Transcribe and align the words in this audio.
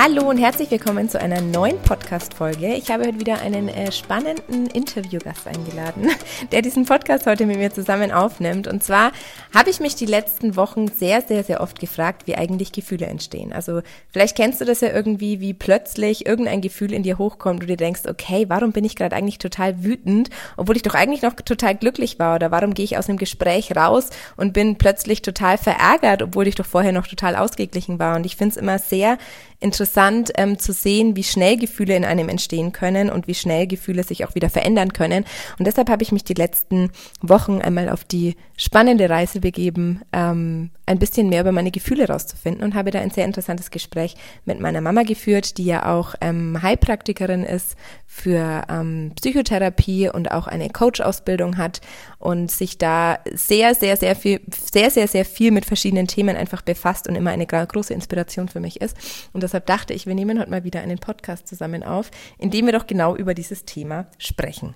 Hallo 0.00 0.30
und 0.30 0.38
herzlich 0.38 0.70
willkommen 0.70 1.08
zu 1.08 1.20
einer 1.20 1.40
neuen 1.40 1.76
Podcast-Folge. 1.82 2.74
Ich 2.74 2.88
habe 2.88 3.04
heute 3.04 3.18
wieder 3.18 3.40
einen 3.40 3.68
äh, 3.68 3.90
spannenden 3.90 4.68
Interviewgast 4.68 5.48
eingeladen, 5.48 6.08
der 6.52 6.62
diesen 6.62 6.84
Podcast 6.84 7.26
heute 7.26 7.46
mit 7.46 7.58
mir 7.58 7.72
zusammen 7.72 8.12
aufnimmt. 8.12 8.68
Und 8.68 8.84
zwar 8.84 9.10
habe 9.52 9.70
ich 9.70 9.80
mich 9.80 9.96
die 9.96 10.06
letzten 10.06 10.54
Wochen 10.54 10.86
sehr, 10.86 11.22
sehr, 11.22 11.42
sehr 11.42 11.60
oft 11.60 11.80
gefragt, 11.80 12.28
wie 12.28 12.36
eigentlich 12.36 12.70
Gefühle 12.70 13.06
entstehen. 13.06 13.52
Also 13.52 13.80
vielleicht 14.10 14.36
kennst 14.36 14.60
du 14.60 14.64
das 14.64 14.82
ja 14.82 14.92
irgendwie, 14.92 15.40
wie 15.40 15.52
plötzlich 15.52 16.26
irgendein 16.26 16.60
Gefühl 16.60 16.92
in 16.92 17.02
dir 17.02 17.18
hochkommt 17.18 17.54
und 17.54 17.62
du 17.62 17.66
dir 17.66 17.76
denkst, 17.76 18.02
okay, 18.08 18.44
warum 18.46 18.70
bin 18.70 18.84
ich 18.84 18.94
gerade 18.94 19.16
eigentlich 19.16 19.38
total 19.38 19.82
wütend, 19.82 20.30
obwohl 20.56 20.76
ich 20.76 20.82
doch 20.82 20.94
eigentlich 20.94 21.22
noch 21.22 21.34
total 21.34 21.74
glücklich 21.74 22.20
war? 22.20 22.36
Oder 22.36 22.52
warum 22.52 22.72
gehe 22.72 22.84
ich 22.84 22.98
aus 22.98 23.08
einem 23.08 23.18
Gespräch 23.18 23.74
raus 23.74 24.10
und 24.36 24.52
bin 24.52 24.78
plötzlich 24.78 25.22
total 25.22 25.58
verärgert, 25.58 26.22
obwohl 26.22 26.46
ich 26.46 26.54
doch 26.54 26.66
vorher 26.66 26.92
noch 26.92 27.08
total 27.08 27.34
ausgeglichen 27.34 27.98
war? 27.98 28.14
Und 28.14 28.26
ich 28.26 28.36
finde 28.36 28.52
es 28.52 28.56
immer 28.56 28.78
sehr 28.78 29.18
interessant 29.58 29.87
ähm, 29.96 30.58
zu 30.58 30.72
sehen, 30.72 31.16
wie 31.16 31.24
schnell 31.24 31.56
Gefühle 31.56 31.96
in 31.96 32.04
einem 32.04 32.28
entstehen 32.28 32.72
können 32.72 33.10
und 33.10 33.26
wie 33.26 33.34
schnell 33.34 33.66
Gefühle 33.66 34.02
sich 34.02 34.24
auch 34.24 34.34
wieder 34.34 34.50
verändern 34.50 34.92
können. 34.92 35.24
Und 35.58 35.66
deshalb 35.66 35.90
habe 35.90 36.02
ich 36.02 36.12
mich 36.12 36.24
die 36.24 36.34
letzten 36.34 36.90
Wochen 37.20 37.60
einmal 37.60 37.88
auf 37.88 38.04
die 38.04 38.36
spannende 38.56 39.08
Reise 39.08 39.40
begeben, 39.40 40.02
ähm, 40.12 40.70
ein 40.86 40.98
bisschen 40.98 41.28
mehr 41.28 41.42
über 41.42 41.52
meine 41.52 41.70
Gefühle 41.70 42.08
rauszufinden 42.08 42.64
und 42.64 42.74
habe 42.74 42.90
da 42.90 42.98
ein 42.98 43.10
sehr 43.10 43.24
interessantes 43.24 43.70
Gespräch 43.70 44.16
mit 44.44 44.58
meiner 44.58 44.80
Mama 44.80 45.02
geführt, 45.02 45.58
die 45.58 45.64
ja 45.64 45.86
auch 45.94 46.14
ähm, 46.20 46.60
Heilpraktikerin 46.62 47.44
ist 47.44 47.76
für 48.06 48.62
ähm, 48.68 49.12
Psychotherapie 49.16 50.08
und 50.08 50.30
auch 50.32 50.46
eine 50.46 50.70
Coach-Ausbildung 50.70 51.58
hat 51.58 51.80
und 52.18 52.50
sich 52.50 52.78
da 52.78 53.18
sehr, 53.32 53.74
sehr, 53.74 53.96
sehr 53.96 54.16
viel, 54.16 54.40
sehr, 54.72 54.90
sehr, 54.90 55.08
sehr 55.08 55.24
viel 55.24 55.50
mit 55.50 55.64
verschiedenen 55.64 56.06
Themen 56.06 56.36
einfach 56.36 56.62
befasst 56.62 57.08
und 57.08 57.14
immer 57.14 57.30
eine 57.30 57.46
große 57.46 57.94
Inspiration 57.94 58.48
für 58.48 58.60
mich 58.60 58.80
ist. 58.80 58.96
Und 59.32 59.42
deshalb 59.42 59.66
dachte 59.66 59.94
ich, 59.94 60.06
wir 60.06 60.14
nehmen 60.14 60.38
heute 60.38 60.50
mal 60.50 60.64
wieder 60.64 60.80
einen 60.80 60.98
Podcast 60.98 61.48
zusammen 61.48 61.82
auf, 61.82 62.10
in 62.38 62.50
dem 62.50 62.66
wir 62.66 62.72
doch 62.72 62.86
genau 62.86 63.16
über 63.16 63.34
dieses 63.34 63.64
Thema 63.64 64.06
sprechen. 64.18 64.74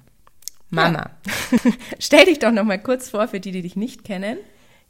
Mama, 0.71 1.11
ja. 1.27 1.73
stell 1.99 2.25
dich 2.25 2.39
doch 2.39 2.51
noch 2.51 2.65
mal 2.65 2.83
kurz 2.83 3.11
vor 3.11 3.29
für 3.29 3.41
die, 3.41 3.53
die 3.53 3.63
dich 3.63 3.77
nicht 3.77 4.05
kennen. 4.05 4.39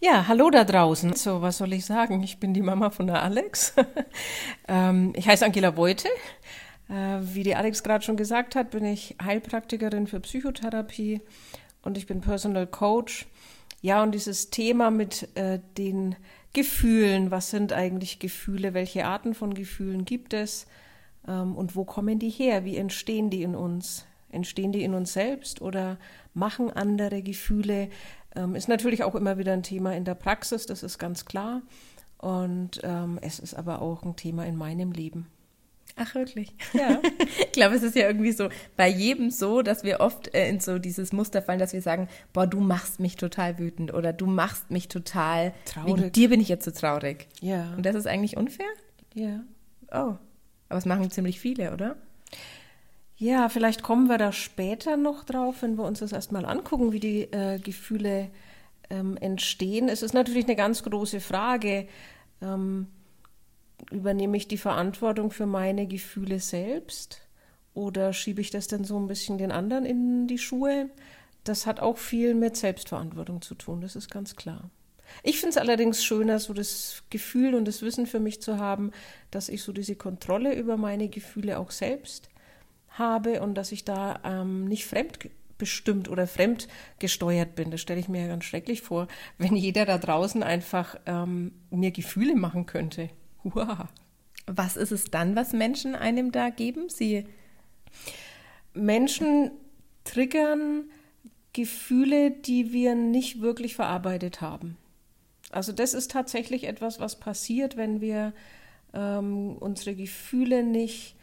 Ja, 0.00 0.27
hallo 0.27 0.50
da 0.50 0.64
draußen. 0.64 1.14
So, 1.14 1.42
was 1.42 1.59
soll 1.59 1.72
ich 1.72 1.84
sagen? 1.84 2.22
Ich 2.22 2.39
bin 2.39 2.55
die 2.55 2.62
Mama 2.62 2.91
von 2.91 3.06
der 3.06 3.22
Alex. 3.22 3.75
ähm, 4.69 5.12
ich 5.16 5.28
heiße 5.28 5.44
Angela 5.44 5.70
Beute. 5.70 6.09
Äh, 6.89 7.19
wie 7.22 7.42
die 7.42 7.55
Alex 7.55 7.83
gerade 7.83 8.05
schon 8.05 8.16
gesagt 8.16 8.56
hat, 8.56 8.70
bin 8.70 8.84
ich 8.84 9.16
Heilpraktikerin 9.22 10.06
für 10.06 10.20
Psychotherapie 10.20 11.20
und 11.83 11.97
ich 11.97 12.06
bin 12.06 12.20
Personal 12.20 12.66
Coach. 12.66 13.27
Ja, 13.83 14.02
und 14.02 14.12
dieses 14.12 14.50
Thema 14.50 14.91
mit 14.91 15.28
äh, 15.36 15.58
den 15.77 16.16
Gefühlen, 16.52 17.30
was 17.30 17.50
sind 17.50 17.72
eigentlich 17.72 18.20
Gefühle, 18.20 18.75
welche 18.75 19.05
Arten 19.05 19.34
von 19.34 19.55
Gefühlen 19.55 20.05
gibt 20.05 20.34
es 20.34 20.66
ähm, 21.27 21.56
und 21.56 21.75
wo 21.75 21.84
kommen 21.84 22.19
die 22.19 22.30
her, 22.30 22.64
wie 22.64 22.77
entstehen 22.77 23.28
die 23.28 23.42
in 23.42 23.56
uns? 23.56 24.06
Entstehen 24.30 24.72
die 24.72 24.84
in 24.84 24.94
uns 24.94 25.12
selbst 25.12 25.60
oder 25.60 25.98
machen 26.33 26.70
andere 26.70 27.22
Gefühle 27.22 27.88
ähm, 28.34 28.55
ist 28.55 28.69
natürlich 28.69 29.03
auch 29.03 29.14
immer 29.14 29.36
wieder 29.36 29.53
ein 29.53 29.62
Thema 29.62 29.94
in 29.94 30.05
der 30.05 30.14
Praxis, 30.14 30.66
das 30.66 30.83
ist 30.83 30.98
ganz 30.98 31.25
klar. 31.25 31.62
Und 32.19 32.80
ähm, 32.84 33.19
es 33.20 33.41
ist 33.41 33.55
aber 33.55 33.83
auch 33.83 34.05
ein 34.05 34.16
Thema 34.16 34.47
in 34.47 34.56
meinem 34.56 34.92
Leben. 34.92 35.27
Ach, 35.96 36.14
wirklich? 36.14 36.54
Ja. 36.72 37.00
ich 37.38 37.52
glaube, 37.52 37.74
es 37.74 37.82
ist 37.82 37.96
ja 37.96 38.06
irgendwie 38.06 38.32
so 38.32 38.48
bei 38.76 38.88
jedem 38.88 39.30
so, 39.30 39.62
dass 39.62 39.84
wir 39.84 40.00
oft 40.00 40.34
äh, 40.34 40.48
in 40.48 40.60
so 40.60 40.78
dieses 40.78 41.12
Muster 41.12 41.42
fallen, 41.42 41.58
dass 41.58 41.72
wir 41.72 41.82
sagen, 41.82 42.08
boah, 42.32 42.46
du 42.46 42.60
machst 42.60 43.00
mich 43.00 43.16
total 43.16 43.58
wütend 43.58 43.92
oder 43.92 44.12
du 44.12 44.26
machst 44.26 44.70
mich 44.70 44.88
total 44.88 45.52
traurig. 45.64 45.96
Wegen 45.96 46.12
dir 46.12 46.28
bin 46.28 46.40
ich 46.40 46.48
jetzt 46.48 46.64
so 46.64 46.70
traurig. 46.70 47.28
Ja. 47.40 47.72
Und 47.76 47.84
das 47.84 47.94
ist 47.94 48.06
eigentlich 48.06 48.36
unfair? 48.36 48.66
Ja. 49.14 49.40
Oh. 49.90 50.16
Aber 50.68 50.78
es 50.78 50.86
machen 50.86 51.10
ziemlich 51.10 51.38
viele, 51.38 51.72
oder? 51.72 51.97
Ja, 53.16 53.48
vielleicht 53.48 53.82
kommen 53.82 54.08
wir 54.08 54.19
da 54.19 54.32
später 54.32 54.97
noch 54.97 55.25
drauf, 55.25 55.56
wenn 55.60 55.76
wir 55.76 55.84
uns 55.84 56.00
das 56.00 56.12
erstmal 56.12 56.44
angucken, 56.44 56.92
wie 56.92 57.00
die 57.00 57.22
äh, 57.25 57.58
Gefühle 57.58 58.31
ähm, 58.91 59.16
entstehen. 59.19 59.88
Es 59.88 60.02
ist 60.02 60.14
natürlich 60.14 60.47
eine 60.47 60.56
ganz 60.56 60.82
große 60.82 61.20
Frage. 61.20 61.86
Ähm, 62.41 62.88
übernehme 63.91 64.37
ich 64.37 64.48
die 64.48 64.59
Verantwortung 64.59 65.31
für 65.31 65.47
meine 65.47 65.87
Gefühle 65.87 66.41
selbst 66.41 67.20
oder 67.75 68.12
schiebe 68.12 68.41
ich 68.41 68.50
das 68.50 68.69
dann 68.69 68.84
so 68.84 68.98
ein 68.98 69.06
bisschen 69.06 69.38
den 69.38 69.53
anderen 69.53 69.84
in 69.84 70.26
die 70.26 70.38
Schuhe? 70.38 70.91
Das 71.44 71.66
hat 71.66 71.81
auch 71.81 71.98
viel 71.98 72.34
mit 72.34 72.56
Selbstverantwortung 72.56 73.43
zu 73.43 73.54
tun, 73.54 73.81
das 73.81 73.97
ist 73.97 74.10
ganz 74.10 74.37
klar. 74.37 74.70
Ich 75.22 75.38
finde 75.38 75.50
es 75.50 75.56
allerdings 75.56 76.04
schöner, 76.04 76.38
so 76.38 76.54
das 76.54 77.03
Gefühl 77.10 77.54
und 77.54 77.66
das 77.66 77.82
Wissen 77.82 78.06
für 78.06 78.20
mich 78.20 78.41
zu 78.41 78.59
haben, 78.59 78.93
dass 79.31 79.48
ich 79.48 79.62
so 79.62 79.72
diese 79.72 79.97
Kontrolle 79.97 80.54
über 80.54 80.76
meine 80.76 81.09
Gefühle 81.09 81.59
auch 81.59 81.70
selbst 81.70 82.28
habe 82.91 83.43
und 83.43 83.54
dass 83.54 83.72
ich 83.72 83.84
da 83.84 84.20
ähm, 84.25 84.66
nicht 84.66 84.87
fremdbestimmt 84.87 86.09
oder 86.09 86.26
fremdgesteuert 86.26 87.54
bin. 87.54 87.70
Das 87.70 87.81
stelle 87.81 88.00
ich 88.00 88.09
mir 88.09 88.22
ja 88.22 88.28
ganz 88.28 88.44
schrecklich 88.44 88.82
vor, 88.82 89.09
wenn 89.38 89.56
jeder 89.56 89.84
da 89.84 89.99
draußen 89.99 90.43
einfach 90.43 90.97
ähm, 91.06 91.53
mir 91.70 91.91
Gefühle 91.91 92.34
machen 92.34 92.66
könnte. 92.66 93.10
Wow. 93.44 93.88
Was 94.47 94.76
ist 94.76 94.92
es 94.92 95.04
dann, 95.04 95.36
was 95.36 95.53
Menschen 95.53 95.94
einem 95.94 96.32
da 96.32 96.50
geben? 96.50 96.88
Sie 96.88 97.26
Menschen 98.75 99.50
triggern 100.04 100.84
Gefühle, 101.52 102.31
die 102.31 102.72
wir 102.72 102.94
nicht 102.94 103.41
wirklich 103.41 103.75
verarbeitet 103.75 104.41
haben. 104.41 104.76
Also 105.50 105.72
das 105.72 105.92
ist 105.92 106.10
tatsächlich 106.10 106.64
etwas, 106.64 106.98
was 106.98 107.20
passiert, 107.20 107.76
wenn 107.76 108.00
wir 108.00 108.32
ähm, 108.94 109.56
unsere 109.60 109.94
Gefühle 109.94 110.62
nicht 110.62 111.14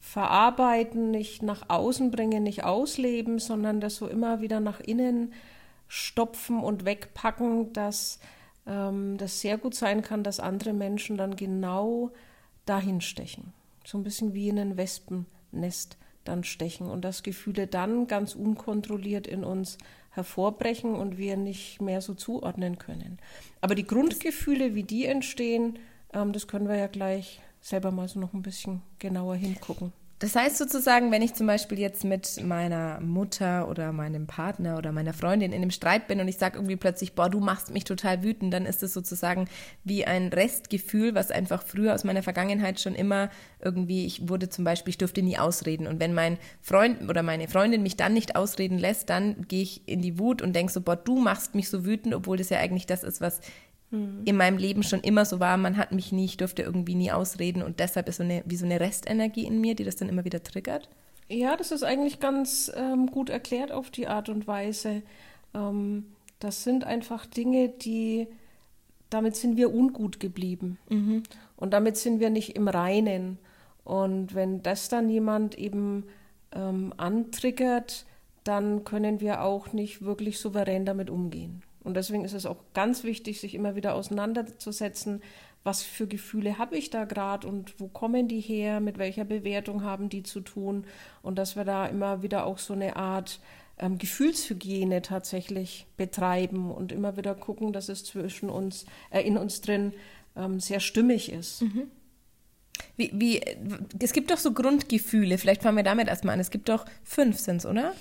verarbeiten, 0.00 1.10
nicht 1.10 1.42
nach 1.42 1.68
außen 1.68 2.10
bringen, 2.10 2.42
nicht 2.42 2.64
ausleben, 2.64 3.38
sondern 3.38 3.80
das 3.80 3.96
so 3.96 4.08
immer 4.08 4.40
wieder 4.40 4.58
nach 4.60 4.80
innen 4.80 5.32
stopfen 5.86 6.60
und 6.60 6.84
wegpacken, 6.84 7.72
dass 7.72 8.18
ähm, 8.68 9.16
das 9.16 9.40
sehr 9.40 9.58
gut 9.58 9.74
sein 9.74 10.02
kann, 10.02 10.22
dass 10.22 10.38
andere 10.38 10.72
Menschen 10.72 11.16
dann 11.16 11.34
genau 11.34 12.10
dahin 12.66 13.00
stechen. 13.00 13.52
So 13.84 13.98
ein 13.98 14.04
bisschen 14.04 14.34
wie 14.34 14.48
in 14.48 14.58
ein 14.58 14.76
Wespennest 14.76 15.96
dann 16.24 16.44
stechen 16.44 16.88
und 16.88 17.04
dass 17.04 17.22
Gefühle 17.22 17.66
dann 17.66 18.06
ganz 18.06 18.34
unkontrolliert 18.34 19.26
in 19.26 19.44
uns 19.44 19.78
hervorbrechen 20.10 20.94
und 20.94 21.16
wir 21.16 21.36
nicht 21.36 21.80
mehr 21.80 22.02
so 22.02 22.14
zuordnen 22.14 22.78
können. 22.78 23.18
Aber 23.60 23.74
die 23.74 23.86
Grundgefühle, 23.86 24.74
wie 24.74 24.82
die 24.82 25.06
entstehen, 25.06 25.78
ähm, 26.12 26.32
das 26.32 26.46
können 26.46 26.68
wir 26.68 26.76
ja 26.76 26.86
gleich 26.86 27.40
selber 27.60 27.90
mal 27.90 28.08
so 28.08 28.20
noch 28.20 28.34
ein 28.34 28.42
bisschen 28.42 28.82
genauer 28.98 29.36
hingucken. 29.36 29.92
Das 30.20 30.34
heißt 30.34 30.58
sozusagen, 30.58 31.12
wenn 31.12 31.22
ich 31.22 31.34
zum 31.34 31.46
Beispiel 31.46 31.78
jetzt 31.78 32.02
mit 32.02 32.42
meiner 32.44 32.98
Mutter 33.00 33.68
oder 33.68 33.92
meinem 33.92 34.26
Partner 34.26 34.76
oder 34.76 34.90
meiner 34.90 35.12
Freundin 35.12 35.52
in 35.52 35.62
einem 35.62 35.70
Streit 35.70 36.08
bin 36.08 36.20
und 36.20 36.26
ich 36.26 36.38
sage 36.38 36.56
irgendwie 36.56 36.74
plötzlich, 36.74 37.12
boah, 37.12 37.30
du 37.30 37.38
machst 37.38 37.70
mich 37.70 37.84
total 37.84 38.24
wütend, 38.24 38.52
dann 38.52 38.66
ist 38.66 38.82
es 38.82 38.92
sozusagen 38.92 39.48
wie 39.84 40.06
ein 40.06 40.28
Restgefühl, 40.28 41.14
was 41.14 41.30
einfach 41.30 41.62
früher 41.62 41.94
aus 41.94 42.02
meiner 42.02 42.24
Vergangenheit 42.24 42.80
schon 42.80 42.96
immer 42.96 43.30
irgendwie, 43.60 44.06
ich 44.06 44.28
wurde 44.28 44.48
zum 44.48 44.64
Beispiel, 44.64 44.90
ich 44.90 44.98
durfte 44.98 45.22
nie 45.22 45.38
ausreden. 45.38 45.86
Und 45.86 46.00
wenn 46.00 46.14
mein 46.14 46.38
Freund 46.62 47.08
oder 47.08 47.22
meine 47.22 47.46
Freundin 47.46 47.84
mich 47.84 47.96
dann 47.96 48.12
nicht 48.12 48.34
ausreden 48.34 48.78
lässt, 48.78 49.10
dann 49.10 49.46
gehe 49.46 49.62
ich 49.62 49.86
in 49.86 50.02
die 50.02 50.18
Wut 50.18 50.42
und 50.42 50.54
denke 50.56 50.72
so, 50.72 50.80
boah, 50.80 50.96
du 50.96 51.20
machst 51.20 51.54
mich 51.54 51.68
so 51.68 51.84
wütend, 51.84 52.12
obwohl 52.12 52.36
das 52.36 52.50
ja 52.50 52.58
eigentlich 52.58 52.86
das 52.86 53.04
ist, 53.04 53.20
was 53.20 53.40
mhm. 53.90 54.22
in 54.24 54.36
meinem 54.36 54.58
Leben 54.58 54.82
schon 54.82 55.00
immer 55.00 55.24
so 55.24 55.40
war. 55.40 55.56
Man 55.56 55.76
hat 55.76 55.92
mich 55.92 56.12
nie, 56.12 56.24
ich 56.24 56.36
durfte 56.36 56.62
irgendwie 56.62 56.94
nie 56.94 57.12
ausreden 57.12 57.62
und 57.62 57.80
deshalb 57.80 58.08
ist 58.08 58.16
so 58.16 58.22
eine, 58.22 58.42
wie 58.46 58.56
so 58.56 58.64
eine 58.64 58.80
Restenergie 58.80 59.46
in 59.46 59.60
mir, 59.60 59.74
die 59.74 59.84
das 59.84 59.96
dann 59.96 60.08
immer 60.08 60.24
wieder 60.24 60.42
triggert. 60.42 60.88
Ja, 61.28 61.56
das 61.56 61.72
ist 61.72 61.82
eigentlich 61.82 62.20
ganz 62.20 62.72
ähm, 62.74 63.06
gut 63.10 63.28
erklärt 63.28 63.70
auf 63.70 63.90
die 63.90 64.08
Art 64.08 64.28
und 64.28 64.46
Weise. 64.46 65.02
Ähm, 65.54 66.06
das 66.38 66.64
sind 66.64 66.84
einfach 66.84 67.26
Dinge, 67.26 67.68
die, 67.68 68.28
damit 69.10 69.36
sind 69.36 69.56
wir 69.56 69.74
ungut 69.74 70.20
geblieben. 70.20 70.78
Mhm. 70.88 71.22
Und 71.56 71.72
damit 71.72 71.96
sind 71.96 72.20
wir 72.20 72.30
nicht 72.30 72.56
im 72.56 72.68
Reinen. 72.68 73.38
Und 73.84 74.34
wenn 74.34 74.62
das 74.62 74.88
dann 74.88 75.10
jemand 75.10 75.58
eben 75.58 76.04
ähm, 76.52 76.94
antriggert, 76.96 78.06
dann 78.44 78.84
können 78.84 79.20
wir 79.20 79.42
auch 79.42 79.72
nicht 79.72 80.02
wirklich 80.02 80.38
souverän 80.38 80.86
damit 80.86 81.10
umgehen. 81.10 81.62
Und 81.88 81.94
deswegen 81.94 82.26
ist 82.26 82.34
es 82.34 82.44
auch 82.44 82.58
ganz 82.74 83.02
wichtig, 83.02 83.40
sich 83.40 83.54
immer 83.54 83.74
wieder 83.74 83.94
auseinanderzusetzen, 83.94 85.22
was 85.64 85.82
für 85.82 86.06
Gefühle 86.06 86.58
habe 86.58 86.76
ich 86.76 86.90
da 86.90 87.06
gerade 87.06 87.48
und 87.48 87.80
wo 87.80 87.88
kommen 87.88 88.28
die 88.28 88.40
her, 88.40 88.80
mit 88.80 88.98
welcher 88.98 89.24
Bewertung 89.24 89.82
haben 89.82 90.10
die 90.10 90.22
zu 90.22 90.40
tun 90.40 90.84
und 91.22 91.38
dass 91.38 91.56
wir 91.56 91.64
da 91.64 91.86
immer 91.86 92.22
wieder 92.22 92.44
auch 92.44 92.58
so 92.58 92.74
eine 92.74 92.96
Art 92.96 93.40
ähm, 93.78 93.96
Gefühlshygiene 93.96 95.00
tatsächlich 95.00 95.86
betreiben 95.96 96.70
und 96.70 96.92
immer 96.92 97.16
wieder 97.16 97.34
gucken, 97.34 97.72
dass 97.72 97.88
es 97.88 98.04
zwischen 98.04 98.50
uns, 98.50 98.84
äh, 99.08 99.22
in 99.22 99.38
uns 99.38 99.62
drin 99.62 99.94
ähm, 100.36 100.60
sehr 100.60 100.80
stimmig 100.80 101.32
ist. 101.32 101.62
Mhm. 101.62 101.84
Wie, 102.98 103.10
wie, 103.14 103.40
es 103.98 104.12
gibt 104.12 104.30
doch 104.30 104.36
so 104.36 104.52
Grundgefühle, 104.52 105.38
vielleicht 105.38 105.62
fangen 105.62 105.78
wir 105.78 105.84
damit 105.84 106.08
erstmal 106.08 106.34
an. 106.34 106.40
Es 106.40 106.50
gibt 106.50 106.68
doch 106.68 106.84
fünf, 107.02 107.38
sind 107.38 107.56
es, 107.56 107.66
oder? 107.66 107.94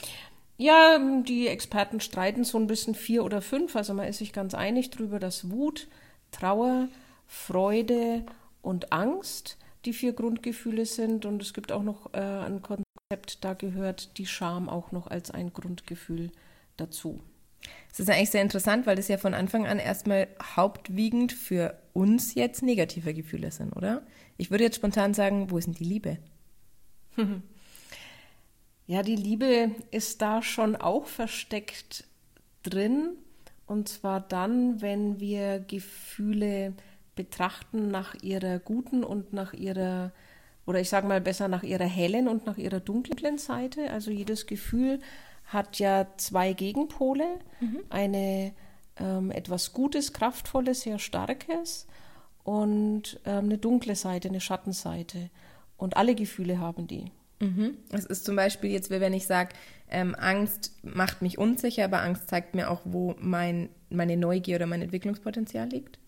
Ja, 0.57 0.97
die 1.21 1.47
Experten 1.47 1.99
streiten 1.99 2.43
so 2.43 2.57
ein 2.57 2.67
bisschen 2.67 2.95
vier 2.95 3.23
oder 3.23 3.41
fünf. 3.41 3.75
Also 3.75 3.93
man 3.93 4.07
ist 4.07 4.17
sich 4.17 4.33
ganz 4.33 4.55
einig 4.55 4.89
darüber, 4.89 5.19
dass 5.19 5.51
Wut, 5.51 5.87
Trauer, 6.31 6.87
Freude 7.27 8.25
und 8.61 8.91
Angst 8.91 9.57
die 9.85 9.93
vier 9.93 10.13
Grundgefühle 10.13 10.85
sind. 10.85 11.25
Und 11.25 11.41
es 11.41 11.53
gibt 11.53 11.71
auch 11.71 11.83
noch 11.83 12.13
äh, 12.13 12.19
ein 12.19 12.61
Konzept, 12.61 13.43
da 13.43 13.53
gehört 13.53 14.17
die 14.17 14.25
Scham 14.25 14.67
auch 14.67 14.91
noch 14.91 15.07
als 15.07 15.31
ein 15.31 15.53
Grundgefühl 15.53 16.31
dazu. 16.75 17.21
Das 17.89 17.99
ist 17.99 18.09
eigentlich 18.09 18.31
sehr 18.31 18.41
interessant, 18.41 18.85
weil 18.85 18.95
das 18.95 19.07
ja 19.07 19.17
von 19.17 19.33
Anfang 19.33 19.67
an 19.67 19.79
erstmal 19.79 20.27
hauptwiegend 20.55 21.31
für 21.31 21.79
uns 21.93 22.35
jetzt 22.35 22.63
negative 22.63 23.13
Gefühle 23.13 23.51
sind, 23.51 23.75
oder? 23.75 24.05
Ich 24.37 24.51
würde 24.51 24.63
jetzt 24.63 24.75
spontan 24.77 25.13
sagen, 25.13 25.49
wo 25.49 25.57
ist 25.57 25.65
denn 25.65 25.73
die 25.73 25.83
Liebe? 25.83 26.17
Ja, 28.87 29.03
die 29.03 29.17
Liebe 29.17 29.71
ist 29.91 30.21
da 30.21 30.41
schon 30.41 30.75
auch 30.75 31.07
versteckt 31.07 32.05
drin. 32.63 33.09
Und 33.65 33.89
zwar 33.89 34.21
dann, 34.21 34.81
wenn 34.81 35.19
wir 35.19 35.59
Gefühle 35.59 36.73
betrachten 37.15 37.89
nach 37.89 38.15
ihrer 38.21 38.59
guten 38.59 39.03
und 39.03 39.33
nach 39.33 39.53
ihrer, 39.53 40.13
oder 40.65 40.79
ich 40.79 40.87
sage 40.87 41.05
mal 41.05 41.19
besser 41.19 41.49
nach 41.49 41.63
ihrer 41.63 41.85
hellen 41.85 42.29
und 42.29 42.45
nach 42.45 42.57
ihrer 42.57 42.79
dunklen 42.79 43.37
Seite. 43.37 43.91
Also 43.91 44.09
jedes 44.09 44.47
Gefühl 44.47 44.99
hat 45.45 45.79
ja 45.79 46.07
zwei 46.15 46.53
Gegenpole. 46.53 47.25
Mhm. 47.59 47.79
Eine 47.89 48.53
ähm, 48.97 49.31
etwas 49.31 49.73
Gutes, 49.73 50.13
Kraftvolles, 50.13 50.81
sehr 50.81 50.99
Starkes 50.99 51.87
und 52.45 53.19
ähm, 53.25 53.45
eine 53.45 53.57
dunkle 53.57 53.95
Seite, 53.95 54.29
eine 54.29 54.39
Schattenseite. 54.39 55.29
Und 55.75 55.97
alle 55.97 56.15
Gefühle 56.15 56.59
haben 56.59 56.87
die. 56.87 57.11
Mhm. 57.39 57.77
Es 57.91 58.05
ist 58.05 58.25
zum 58.25 58.35
Beispiel 58.35 58.71
jetzt, 58.71 58.89
wenn 58.89 59.13
ich 59.13 59.27
sage, 59.27 59.49
ähm, 59.89 60.15
Angst 60.15 60.73
macht 60.83 61.21
mich 61.21 61.37
unsicher, 61.37 61.85
aber 61.85 62.01
Angst 62.01 62.29
zeigt 62.29 62.55
mir 62.55 62.69
auch, 62.69 62.81
wo 62.83 63.15
mein, 63.19 63.69
meine 63.89 64.17
Neugier 64.17 64.57
oder 64.57 64.65
mein 64.65 64.81
Entwicklungspotenzial 64.81 65.69
liegt. 65.69 65.99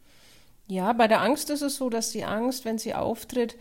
Ja, 0.68 0.94
bei 0.94 1.08
der 1.08 1.22
Angst 1.22 1.50
ist 1.50 1.62
es 1.62 1.78
so, 1.78 1.90
dass 1.90 2.12
die 2.12 2.26
Angst, 2.26 2.66
wenn 2.66 2.78
sie 2.78 2.94
auftritt, 2.94 3.56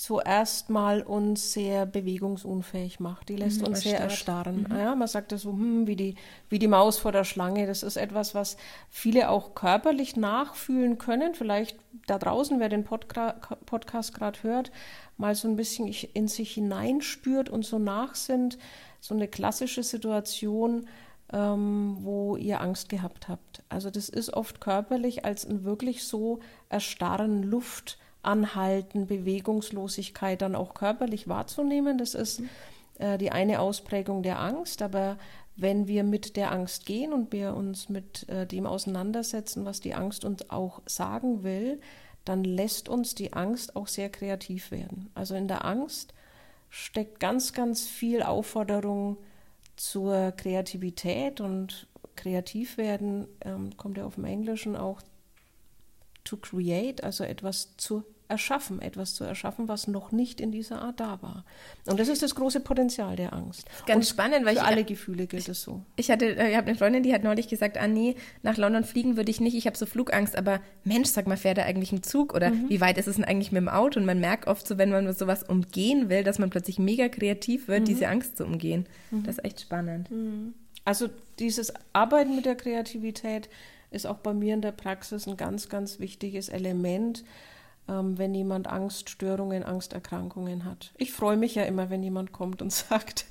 zuerst 0.00 0.70
mal 0.70 1.02
uns 1.02 1.52
sehr 1.52 1.84
bewegungsunfähig 1.84 3.00
macht. 3.00 3.28
Die 3.28 3.34
lässt 3.34 3.62
mhm, 3.62 3.68
uns 3.68 3.80
sehr 3.80 3.98
erstarren. 3.98 4.66
Mhm. 4.70 4.76
Ja, 4.76 4.94
man 4.94 5.08
sagt 5.08 5.32
das 5.32 5.42
so, 5.42 5.50
hm, 5.50 5.88
wie, 5.88 5.96
die, 5.96 6.14
wie 6.48 6.60
die 6.60 6.68
Maus 6.68 6.98
vor 6.98 7.10
der 7.10 7.24
Schlange. 7.24 7.66
Das 7.66 7.82
ist 7.82 7.96
etwas, 7.96 8.32
was 8.32 8.56
viele 8.88 9.28
auch 9.28 9.56
körperlich 9.56 10.14
nachfühlen 10.14 10.98
können. 10.98 11.34
Vielleicht 11.34 11.76
da 12.06 12.16
draußen, 12.16 12.60
wer 12.60 12.68
den 12.68 12.84
Podca 12.84 13.32
Podcast 13.66 14.14
gerade 14.14 14.40
hört, 14.44 14.70
mal 15.16 15.34
so 15.34 15.48
ein 15.48 15.56
bisschen 15.56 15.88
in 15.88 16.28
sich 16.28 16.54
hineinspürt 16.54 17.50
und 17.50 17.64
so 17.64 17.80
nachsinnt. 17.80 18.56
So 19.00 19.16
eine 19.16 19.26
klassische 19.26 19.82
Situation, 19.82 20.86
ähm, 21.32 21.96
wo 22.02 22.36
ihr 22.36 22.60
Angst 22.60 22.88
gehabt 22.88 23.26
habt. 23.26 23.64
Also 23.68 23.90
das 23.90 24.08
ist 24.08 24.32
oft 24.32 24.60
körperlich 24.60 25.24
als 25.24 25.44
ein 25.44 25.64
wirklich 25.64 26.04
so 26.04 26.38
erstarren 26.68 27.42
Luft 27.42 27.98
Anhalten, 28.22 29.06
Bewegungslosigkeit 29.06 30.42
dann 30.42 30.54
auch 30.54 30.74
körperlich 30.74 31.28
wahrzunehmen. 31.28 31.98
Das 31.98 32.14
ist 32.14 32.42
äh, 32.98 33.18
die 33.18 33.30
eine 33.30 33.60
Ausprägung 33.60 34.22
der 34.22 34.40
Angst. 34.40 34.82
Aber 34.82 35.18
wenn 35.56 35.88
wir 35.88 36.04
mit 36.04 36.36
der 36.36 36.52
Angst 36.52 36.86
gehen 36.86 37.12
und 37.12 37.32
wir 37.32 37.54
uns 37.54 37.88
mit 37.88 38.28
äh, 38.28 38.46
dem 38.46 38.66
auseinandersetzen, 38.66 39.64
was 39.64 39.80
die 39.80 39.94
Angst 39.94 40.24
uns 40.24 40.50
auch 40.50 40.82
sagen 40.86 41.42
will, 41.42 41.80
dann 42.24 42.44
lässt 42.44 42.88
uns 42.88 43.14
die 43.14 43.32
Angst 43.32 43.74
auch 43.74 43.88
sehr 43.88 44.10
kreativ 44.10 44.70
werden. 44.70 45.10
Also 45.14 45.34
in 45.34 45.48
der 45.48 45.64
Angst 45.64 46.12
steckt 46.68 47.20
ganz, 47.20 47.52
ganz 47.52 47.86
viel 47.86 48.22
Aufforderung 48.22 49.16
zur 49.76 50.32
Kreativität 50.32 51.40
und 51.40 51.86
kreativ 52.16 52.76
werden 52.76 53.26
ähm, 53.42 53.76
kommt 53.76 53.96
ja 53.96 54.04
auf 54.04 54.16
dem 54.16 54.24
Englischen 54.24 54.76
auch 54.76 55.00
to 56.28 56.36
create, 56.36 57.02
also 57.02 57.24
etwas 57.24 57.76
zu 57.76 58.04
erschaffen, 58.28 58.82
etwas 58.82 59.14
zu 59.14 59.24
erschaffen, 59.24 59.68
was 59.68 59.88
noch 59.88 60.12
nicht 60.12 60.40
in 60.40 60.52
dieser 60.52 60.82
Art 60.82 61.00
da 61.00 61.22
war. 61.22 61.46
Und 61.86 61.98
das 61.98 62.08
ist 62.08 62.22
das 62.22 62.34
große 62.34 62.60
Potenzial 62.60 63.16
der 63.16 63.32
Angst. 63.32 63.66
Ganz 63.86 63.96
Und 63.96 64.12
spannend, 64.12 64.44
weil 64.44 64.54
für 64.54 64.60
ich, 64.60 64.66
alle 64.66 64.84
Gefühle 64.84 65.26
gilt 65.26 65.48
es 65.48 65.62
so. 65.62 65.82
Ich 65.96 66.10
hatte, 66.10 66.36
äh, 66.36 66.50
ich 66.50 66.56
habe 66.56 66.66
eine 66.66 66.76
Freundin, 66.76 67.02
die 67.02 67.14
hat 67.14 67.24
neulich 67.24 67.48
gesagt, 67.48 67.78
ah 67.78 67.86
nee, 67.86 68.16
nach 68.42 68.58
London 68.58 68.84
fliegen 68.84 69.16
würde 69.16 69.30
ich 69.30 69.40
nicht, 69.40 69.56
ich 69.56 69.66
habe 69.66 69.78
so 69.78 69.86
Flugangst, 69.86 70.36
aber 70.36 70.60
Mensch, 70.84 71.08
sag 71.08 71.26
mal, 71.26 71.38
fährt 71.38 71.56
da 71.56 71.62
eigentlich 71.62 71.92
ein 71.92 72.02
Zug 72.02 72.34
oder 72.34 72.50
mhm. 72.50 72.68
wie 72.68 72.82
weit 72.82 72.98
ist 72.98 73.08
es 73.08 73.16
denn 73.16 73.24
eigentlich 73.24 73.50
mit 73.50 73.62
dem 73.62 73.68
Auto? 73.68 73.98
Und 73.98 74.04
man 74.04 74.20
merkt 74.20 74.46
oft 74.46 74.66
so, 74.66 74.76
wenn 74.76 74.90
man 74.90 75.10
sowas 75.14 75.42
umgehen 75.42 76.10
will, 76.10 76.22
dass 76.22 76.38
man 76.38 76.50
plötzlich 76.50 76.78
mega 76.78 77.08
kreativ 77.08 77.66
wird, 77.68 77.80
mhm. 77.80 77.86
diese 77.86 78.08
Angst 78.08 78.36
zu 78.36 78.44
umgehen. 78.44 78.86
Mhm. 79.10 79.22
Das 79.22 79.38
ist 79.38 79.44
echt 79.44 79.62
spannend. 79.62 80.10
Mhm. 80.10 80.52
Also 80.84 81.08
dieses 81.38 81.72
Arbeiten 81.92 82.36
mit 82.36 82.44
der 82.46 82.56
Kreativität 82.56 83.48
ist 83.90 84.06
auch 84.06 84.18
bei 84.18 84.34
mir 84.34 84.54
in 84.54 84.62
der 84.62 84.72
Praxis 84.72 85.26
ein 85.26 85.36
ganz, 85.36 85.68
ganz 85.68 85.98
wichtiges 85.98 86.48
Element, 86.48 87.24
ähm, 87.88 88.18
wenn 88.18 88.34
jemand 88.34 88.66
Angststörungen, 88.66 89.62
Angsterkrankungen 89.62 90.64
hat. 90.64 90.92
Ich 90.98 91.12
freue 91.12 91.38
mich 91.38 91.54
ja 91.54 91.62
immer, 91.62 91.88
wenn 91.88 92.02
jemand 92.02 92.32
kommt 92.32 92.60
und 92.60 92.72
sagt, 92.72 93.24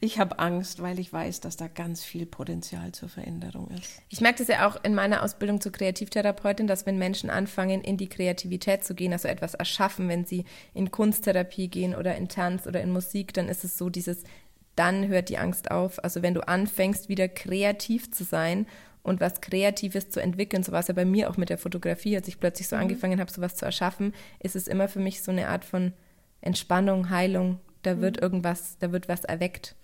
ich 0.00 0.18
habe 0.18 0.38
Angst, 0.38 0.82
weil 0.82 0.98
ich 0.98 1.12
weiß, 1.12 1.40
dass 1.40 1.56
da 1.56 1.66
ganz 1.66 2.04
viel 2.04 2.26
Potenzial 2.26 2.92
zur 2.92 3.08
Veränderung 3.08 3.68
ist. 3.70 4.02
Ich 4.10 4.20
merke 4.20 4.38
das 4.38 4.48
ja 4.48 4.68
auch 4.68 4.82
in 4.84 4.94
meiner 4.94 5.22
Ausbildung 5.22 5.60
zur 5.60 5.72
Kreativtherapeutin, 5.72 6.66
dass 6.66 6.84
wenn 6.84 6.98
Menschen 6.98 7.30
anfangen, 7.30 7.80
in 7.80 7.96
die 7.96 8.08
Kreativität 8.08 8.84
zu 8.84 8.94
gehen, 8.94 9.12
also 9.12 9.28
etwas 9.28 9.54
erschaffen, 9.54 10.08
wenn 10.08 10.26
sie 10.26 10.44
in 10.74 10.90
Kunsttherapie 10.90 11.68
gehen 11.68 11.94
oder 11.94 12.16
in 12.16 12.28
Tanz 12.28 12.66
oder 12.66 12.82
in 12.82 12.92
Musik, 12.92 13.32
dann 13.32 13.48
ist 13.48 13.64
es 13.64 13.78
so 13.78 13.88
dieses 13.88 14.24
dann 14.76 15.08
hört 15.08 15.28
die 15.28 15.36
Angst 15.36 15.70
auf. 15.70 16.02
Also 16.02 16.22
wenn 16.22 16.32
du 16.32 16.46
anfängst, 16.46 17.10
wieder 17.10 17.28
kreativ 17.28 18.10
zu 18.12 18.24
sein 18.24 18.66
und 19.02 19.20
was 19.20 19.40
Kreatives 19.40 20.10
zu 20.10 20.20
entwickeln, 20.20 20.62
so 20.62 20.72
war 20.72 20.80
es 20.80 20.88
ja 20.88 20.94
bei 20.94 21.04
mir 21.04 21.30
auch 21.30 21.36
mit 21.36 21.48
der 21.48 21.58
Fotografie, 21.58 22.16
als 22.16 22.28
ich 22.28 22.38
plötzlich 22.38 22.68
so 22.68 22.76
mhm. 22.76 22.82
angefangen 22.82 23.20
habe, 23.20 23.30
sowas 23.30 23.56
zu 23.56 23.64
erschaffen, 23.64 24.14
ist 24.40 24.56
es 24.56 24.68
immer 24.68 24.88
für 24.88 25.00
mich 25.00 25.22
so 25.22 25.30
eine 25.30 25.48
Art 25.48 25.64
von 25.64 25.92
Entspannung, 26.40 27.10
Heilung. 27.10 27.60
Da 27.82 27.94
mhm. 27.94 28.00
wird 28.02 28.20
irgendwas, 28.20 28.76
da 28.78 28.92
wird 28.92 29.08
was 29.08 29.24
erweckt. 29.24 29.74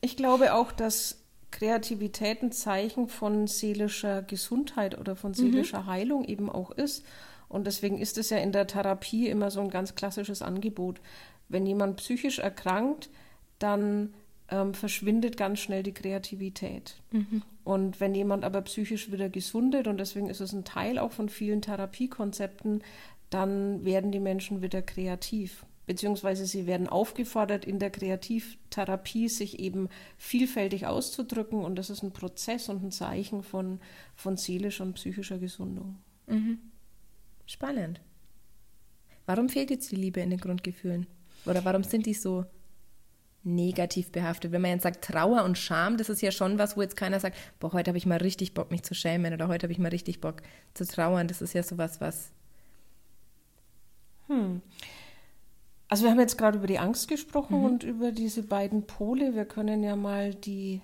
Ich 0.00 0.16
glaube 0.16 0.54
auch, 0.54 0.72
dass 0.72 1.18
Kreativität 1.50 2.42
ein 2.42 2.52
Zeichen 2.52 3.08
von 3.08 3.46
seelischer 3.46 4.22
Gesundheit 4.22 4.98
oder 4.98 5.16
von 5.16 5.30
mhm. 5.30 5.36
seelischer 5.36 5.82
mhm. 5.82 5.86
Heilung 5.86 6.24
eben 6.24 6.50
auch 6.50 6.70
ist. 6.70 7.04
Und 7.48 7.66
deswegen 7.66 7.98
ist 7.98 8.18
es 8.18 8.30
ja 8.30 8.38
in 8.38 8.52
der 8.52 8.66
Therapie 8.66 9.28
immer 9.28 9.50
so 9.50 9.60
ein 9.60 9.70
ganz 9.70 9.94
klassisches 9.94 10.42
Angebot. 10.42 11.00
Wenn 11.48 11.64
jemand 11.64 11.96
psychisch 11.96 12.40
erkrankt, 12.40 13.08
dann 13.58 14.12
ähm, 14.50 14.74
verschwindet 14.74 15.36
ganz 15.36 15.60
schnell 15.60 15.82
die 15.82 15.92
Kreativität. 15.92 17.00
Mhm. 17.10 17.42
Und 17.64 18.00
wenn 18.00 18.14
jemand 18.14 18.44
aber 18.44 18.62
psychisch 18.62 19.12
wieder 19.12 19.28
gesundet, 19.28 19.86
und 19.86 19.98
deswegen 19.98 20.30
ist 20.30 20.40
es 20.40 20.52
ein 20.52 20.64
Teil 20.64 20.98
auch 20.98 21.12
von 21.12 21.28
vielen 21.28 21.62
Therapiekonzepten, 21.62 22.82
dann 23.30 23.84
werden 23.84 24.10
die 24.10 24.20
Menschen 24.20 24.62
wieder 24.62 24.80
kreativ. 24.80 25.66
Beziehungsweise 25.86 26.46
sie 26.46 26.66
werden 26.66 26.86
aufgefordert, 26.86 27.64
in 27.64 27.78
der 27.78 27.90
Kreativtherapie 27.90 29.28
sich 29.28 29.58
eben 29.58 29.88
vielfältig 30.18 30.86
auszudrücken. 30.86 31.64
Und 31.64 31.76
das 31.76 31.88
ist 31.88 32.02
ein 32.02 32.12
Prozess 32.12 32.68
und 32.68 32.82
ein 32.82 32.90
Zeichen 32.90 33.42
von, 33.42 33.80
von 34.14 34.36
seelischer 34.36 34.84
und 34.84 34.94
psychischer 34.94 35.38
Gesundung. 35.38 35.96
Mhm. 36.26 36.58
Spannend. 37.46 38.00
Warum 39.24 39.48
fehlt 39.48 39.70
jetzt 39.70 39.90
die 39.90 39.96
Liebe 39.96 40.20
in 40.20 40.30
den 40.30 40.40
Grundgefühlen? 40.40 41.06
Oder 41.46 41.64
warum 41.64 41.84
sind 41.84 42.06
die 42.06 42.14
so 42.14 42.44
negativ 43.44 44.12
behaftet. 44.12 44.52
Wenn 44.52 44.62
man 44.62 44.72
jetzt 44.72 44.82
sagt 44.82 45.04
Trauer 45.04 45.44
und 45.44 45.56
Scham, 45.56 45.96
das 45.96 46.08
ist 46.08 46.20
ja 46.20 46.30
schon 46.30 46.58
was, 46.58 46.76
wo 46.76 46.82
jetzt 46.82 46.96
keiner 46.96 47.20
sagt, 47.20 47.36
boah, 47.60 47.72
heute 47.72 47.90
habe 47.90 47.98
ich 47.98 48.06
mal 48.06 48.18
richtig 48.18 48.54
Bock, 48.54 48.70
mich 48.70 48.82
zu 48.82 48.94
schämen 48.94 49.32
oder 49.32 49.48
heute 49.48 49.64
habe 49.64 49.72
ich 49.72 49.78
mal 49.78 49.88
richtig 49.88 50.20
Bock 50.20 50.42
zu 50.74 50.86
trauern. 50.86 51.28
Das 51.28 51.40
ist 51.40 51.54
ja 51.54 51.62
sowas, 51.62 52.00
was. 52.00 52.32
Hm. 54.26 54.60
Also 55.88 56.04
wir 56.04 56.10
haben 56.10 56.20
jetzt 56.20 56.36
gerade 56.36 56.58
über 56.58 56.66
die 56.66 56.78
Angst 56.78 57.08
gesprochen 57.08 57.58
mhm. 57.58 57.64
und 57.64 57.82
über 57.82 58.12
diese 58.12 58.42
beiden 58.42 58.86
Pole. 58.86 59.34
Wir 59.34 59.46
können 59.46 59.82
ja 59.82 59.96
mal 59.96 60.34
die 60.34 60.82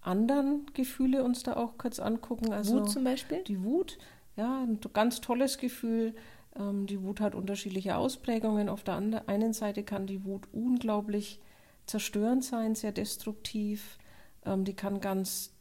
anderen 0.00 0.66
Gefühle 0.72 1.24
uns 1.24 1.42
da 1.42 1.56
auch 1.56 1.78
kurz 1.78 1.98
angucken. 1.98 2.52
Also 2.52 2.80
Wut 2.80 2.90
zum 2.90 3.02
Beispiel? 3.02 3.42
Die 3.42 3.64
Wut, 3.64 3.98
ja, 4.36 4.62
ein 4.62 4.78
ganz 4.92 5.20
tolles 5.20 5.58
Gefühl. 5.58 6.14
Ähm, 6.56 6.86
die 6.86 7.02
Wut 7.02 7.20
hat 7.20 7.34
unterschiedliche 7.34 7.96
Ausprägungen. 7.96 8.68
Auf 8.68 8.84
der 8.84 9.02
einen 9.26 9.52
Seite 9.52 9.82
kann 9.82 10.06
die 10.06 10.24
Wut 10.24 10.46
unglaublich 10.52 11.40
zerstörend 11.86 12.44
sein, 12.44 12.74
sehr 12.74 12.92
destruktiv. 12.92 13.98
Ähm, 14.44 14.64
die 14.64 14.74
kann 14.74 15.00
ganz 15.00 15.52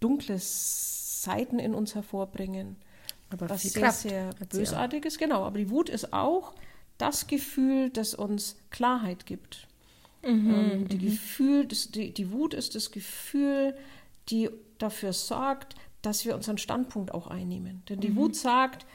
dunkle 0.00 0.38
Seiten 0.38 1.58
in 1.58 1.74
uns 1.74 1.94
hervorbringen. 1.94 2.76
Aber 3.30 3.48
was 3.50 3.62
sehr, 3.62 3.82
Kraft 3.82 4.00
sehr 4.00 4.30
bösartig 4.50 5.04
ist. 5.04 5.18
Genau, 5.18 5.44
aber 5.44 5.58
die 5.58 5.70
Wut 5.70 5.88
ist 5.88 6.12
auch 6.12 6.54
das 6.98 7.26
Gefühl, 7.26 7.90
das 7.90 8.14
uns 8.14 8.56
Klarheit 8.70 9.26
gibt. 9.26 9.66
Mhm, 10.22 10.54
ähm, 10.54 10.88
die, 10.88 10.96
mhm. 10.96 11.10
Gefühl, 11.10 11.66
das, 11.66 11.90
die, 11.90 12.12
die 12.12 12.30
Wut 12.32 12.54
ist 12.54 12.74
das 12.74 12.90
Gefühl, 12.90 13.76
die 14.28 14.50
dafür 14.78 15.12
sorgt, 15.12 15.74
dass 16.02 16.24
wir 16.24 16.34
unseren 16.34 16.58
Standpunkt 16.58 17.12
auch 17.12 17.26
einnehmen. 17.26 17.82
Denn 17.88 18.00
die 18.00 18.10
mhm. 18.10 18.16
Wut 18.16 18.36
sagt, 18.36 18.86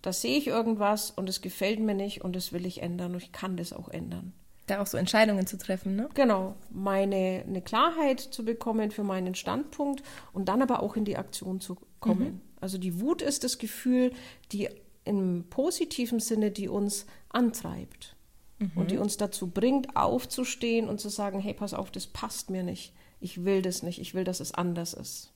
da 0.00 0.12
sehe 0.12 0.38
ich 0.38 0.46
irgendwas 0.48 1.10
und 1.10 1.28
es 1.28 1.40
gefällt 1.40 1.80
mir 1.80 1.94
nicht 1.94 2.22
und 2.22 2.34
das 2.34 2.52
will 2.52 2.66
ich 2.66 2.82
ändern 2.82 3.12
und 3.12 3.22
ich 3.22 3.32
kann 3.32 3.56
das 3.56 3.72
auch 3.72 3.88
ändern. 3.88 4.32
Da 4.66 4.80
auch 4.80 4.86
so 4.86 4.96
Entscheidungen 4.96 5.46
zu 5.46 5.58
treffen, 5.58 5.96
ne? 5.96 6.08
Genau, 6.14 6.54
meine 6.70 7.44
eine 7.46 7.62
Klarheit 7.62 8.20
zu 8.20 8.44
bekommen 8.44 8.90
für 8.90 9.02
meinen 9.02 9.34
Standpunkt 9.34 10.02
und 10.32 10.48
dann 10.48 10.62
aber 10.62 10.82
auch 10.82 10.96
in 10.96 11.04
die 11.04 11.16
Aktion 11.16 11.60
zu 11.60 11.76
kommen. 11.98 12.34
Mhm. 12.34 12.40
Also 12.60 12.78
die 12.78 13.00
Wut 13.00 13.22
ist 13.22 13.42
das 13.42 13.58
Gefühl, 13.58 14.12
die 14.52 14.68
im 15.04 15.46
positiven 15.50 16.20
Sinne, 16.20 16.52
die 16.52 16.68
uns 16.68 17.06
antreibt. 17.30 18.14
mhm. 18.62 18.70
und 18.74 18.90
die 18.90 18.98
uns 18.98 19.16
dazu 19.16 19.48
bringt, 19.48 19.96
aufzustehen 19.96 20.88
und 20.88 21.00
zu 21.00 21.08
sagen, 21.08 21.40
hey, 21.40 21.54
pass 21.54 21.74
auf, 21.74 21.90
das 21.90 22.06
passt 22.06 22.50
mir 22.50 22.62
nicht. 22.62 22.92
Ich 23.20 23.44
will 23.44 23.62
das 23.62 23.82
nicht. 23.82 24.00
Ich 24.00 24.14
will, 24.14 24.24
dass 24.24 24.40
es 24.40 24.52
anders 24.52 24.94
ist. 24.94 25.32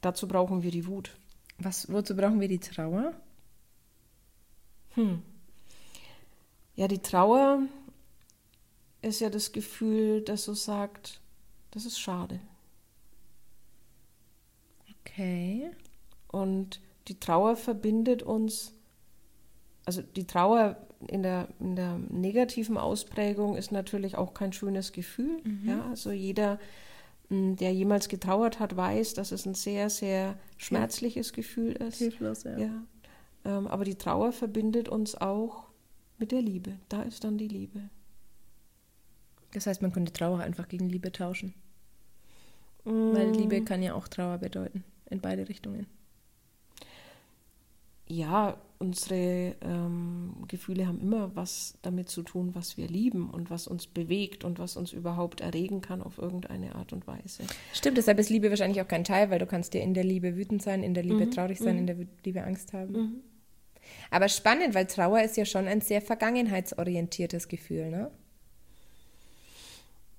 Dazu 0.00 0.28
brauchen 0.28 0.62
wir 0.62 0.70
die 0.70 0.86
Wut. 0.86 1.16
Was, 1.58 1.90
wozu 1.90 2.16
brauchen 2.16 2.40
wir 2.40 2.48
die 2.48 2.58
Trauer? 2.58 3.14
Hm. 4.94 5.22
Ja, 6.74 6.88
die 6.88 6.98
Trauer 6.98 7.60
ist 9.06 9.20
ja 9.20 9.30
das 9.30 9.52
Gefühl, 9.52 10.20
das 10.20 10.44
so 10.44 10.54
sagt, 10.54 11.20
das 11.70 11.86
ist 11.86 11.98
schade. 11.98 12.40
Okay. 15.00 15.70
Und 16.28 16.80
die 17.08 17.18
Trauer 17.18 17.56
verbindet 17.56 18.22
uns, 18.22 18.72
also 19.84 20.02
die 20.02 20.26
Trauer 20.26 20.76
in 21.08 21.22
der, 21.22 21.48
in 21.60 21.76
der 21.76 21.98
negativen 22.10 22.76
Ausprägung 22.76 23.56
ist 23.56 23.72
natürlich 23.72 24.16
auch 24.16 24.34
kein 24.34 24.52
schönes 24.52 24.92
Gefühl. 24.92 25.40
Mhm. 25.44 25.68
Ja, 25.68 25.86
also 25.88 26.10
jeder, 26.10 26.58
hm, 27.28 27.56
der 27.56 27.72
jemals 27.72 28.08
getrauert 28.08 28.58
hat, 28.58 28.76
weiß, 28.76 29.14
dass 29.14 29.32
es 29.32 29.46
ein 29.46 29.54
sehr, 29.54 29.90
sehr 29.90 30.38
schmerzliches 30.56 31.32
Gefühl 31.32 31.72
ist. 31.72 31.98
Hilflos, 31.98 32.44
ja. 32.44 32.58
ja. 32.58 32.82
Ähm, 33.44 33.66
aber 33.68 33.84
die 33.84 33.96
Trauer 33.96 34.32
verbindet 34.32 34.88
uns 34.88 35.14
auch 35.14 35.64
mit 36.18 36.32
der 36.32 36.42
Liebe. 36.42 36.72
Da 36.88 37.02
ist 37.02 37.24
dann 37.24 37.38
die 37.38 37.48
Liebe. 37.48 37.90
Das 39.56 39.66
heißt, 39.66 39.80
man 39.80 39.90
könnte 39.90 40.12
Trauer 40.12 40.40
einfach 40.40 40.68
gegen 40.68 40.90
Liebe 40.90 41.10
tauschen. 41.12 41.54
Mm. 42.84 43.14
Weil 43.14 43.30
Liebe 43.30 43.64
kann 43.64 43.82
ja 43.82 43.94
auch 43.94 44.06
Trauer 44.06 44.36
bedeuten, 44.36 44.84
in 45.08 45.22
beide 45.22 45.48
Richtungen. 45.48 45.86
Ja, 48.06 48.58
unsere 48.78 49.56
ähm, 49.62 50.44
Gefühle 50.46 50.86
haben 50.86 51.00
immer 51.00 51.34
was 51.34 51.78
damit 51.80 52.10
zu 52.10 52.22
tun, 52.22 52.54
was 52.54 52.76
wir 52.76 52.86
lieben 52.86 53.30
und 53.30 53.48
was 53.48 53.66
uns 53.66 53.86
bewegt 53.86 54.44
und 54.44 54.58
was 54.58 54.76
uns 54.76 54.92
überhaupt 54.92 55.40
erregen 55.40 55.80
kann 55.80 56.02
auf 56.02 56.18
irgendeine 56.18 56.74
Art 56.74 56.92
und 56.92 57.06
Weise. 57.06 57.44
Stimmt, 57.72 57.96
deshalb 57.96 58.18
ist 58.18 58.28
Liebe 58.28 58.50
wahrscheinlich 58.50 58.82
auch 58.82 58.88
kein 58.88 59.04
Teil, 59.04 59.30
weil 59.30 59.38
du 59.38 59.46
kannst 59.46 59.72
dir 59.72 59.80
in 59.80 59.94
der 59.94 60.04
Liebe 60.04 60.36
wütend 60.36 60.60
sein, 60.60 60.82
in 60.82 60.92
der 60.92 61.02
Liebe 61.02 61.24
mhm. 61.24 61.30
traurig 61.30 61.58
sein, 61.58 61.76
mhm. 61.76 61.80
in 61.80 61.86
der 61.86 61.96
Liebe 62.24 62.44
Angst 62.44 62.74
haben. 62.74 62.92
Mhm. 62.92 63.20
Aber 64.10 64.28
spannend, 64.28 64.74
weil 64.74 64.84
Trauer 64.84 65.22
ist 65.22 65.38
ja 65.38 65.46
schon 65.46 65.66
ein 65.66 65.80
sehr 65.80 66.02
vergangenheitsorientiertes 66.02 67.48
Gefühl, 67.48 67.88
ne? 67.88 68.10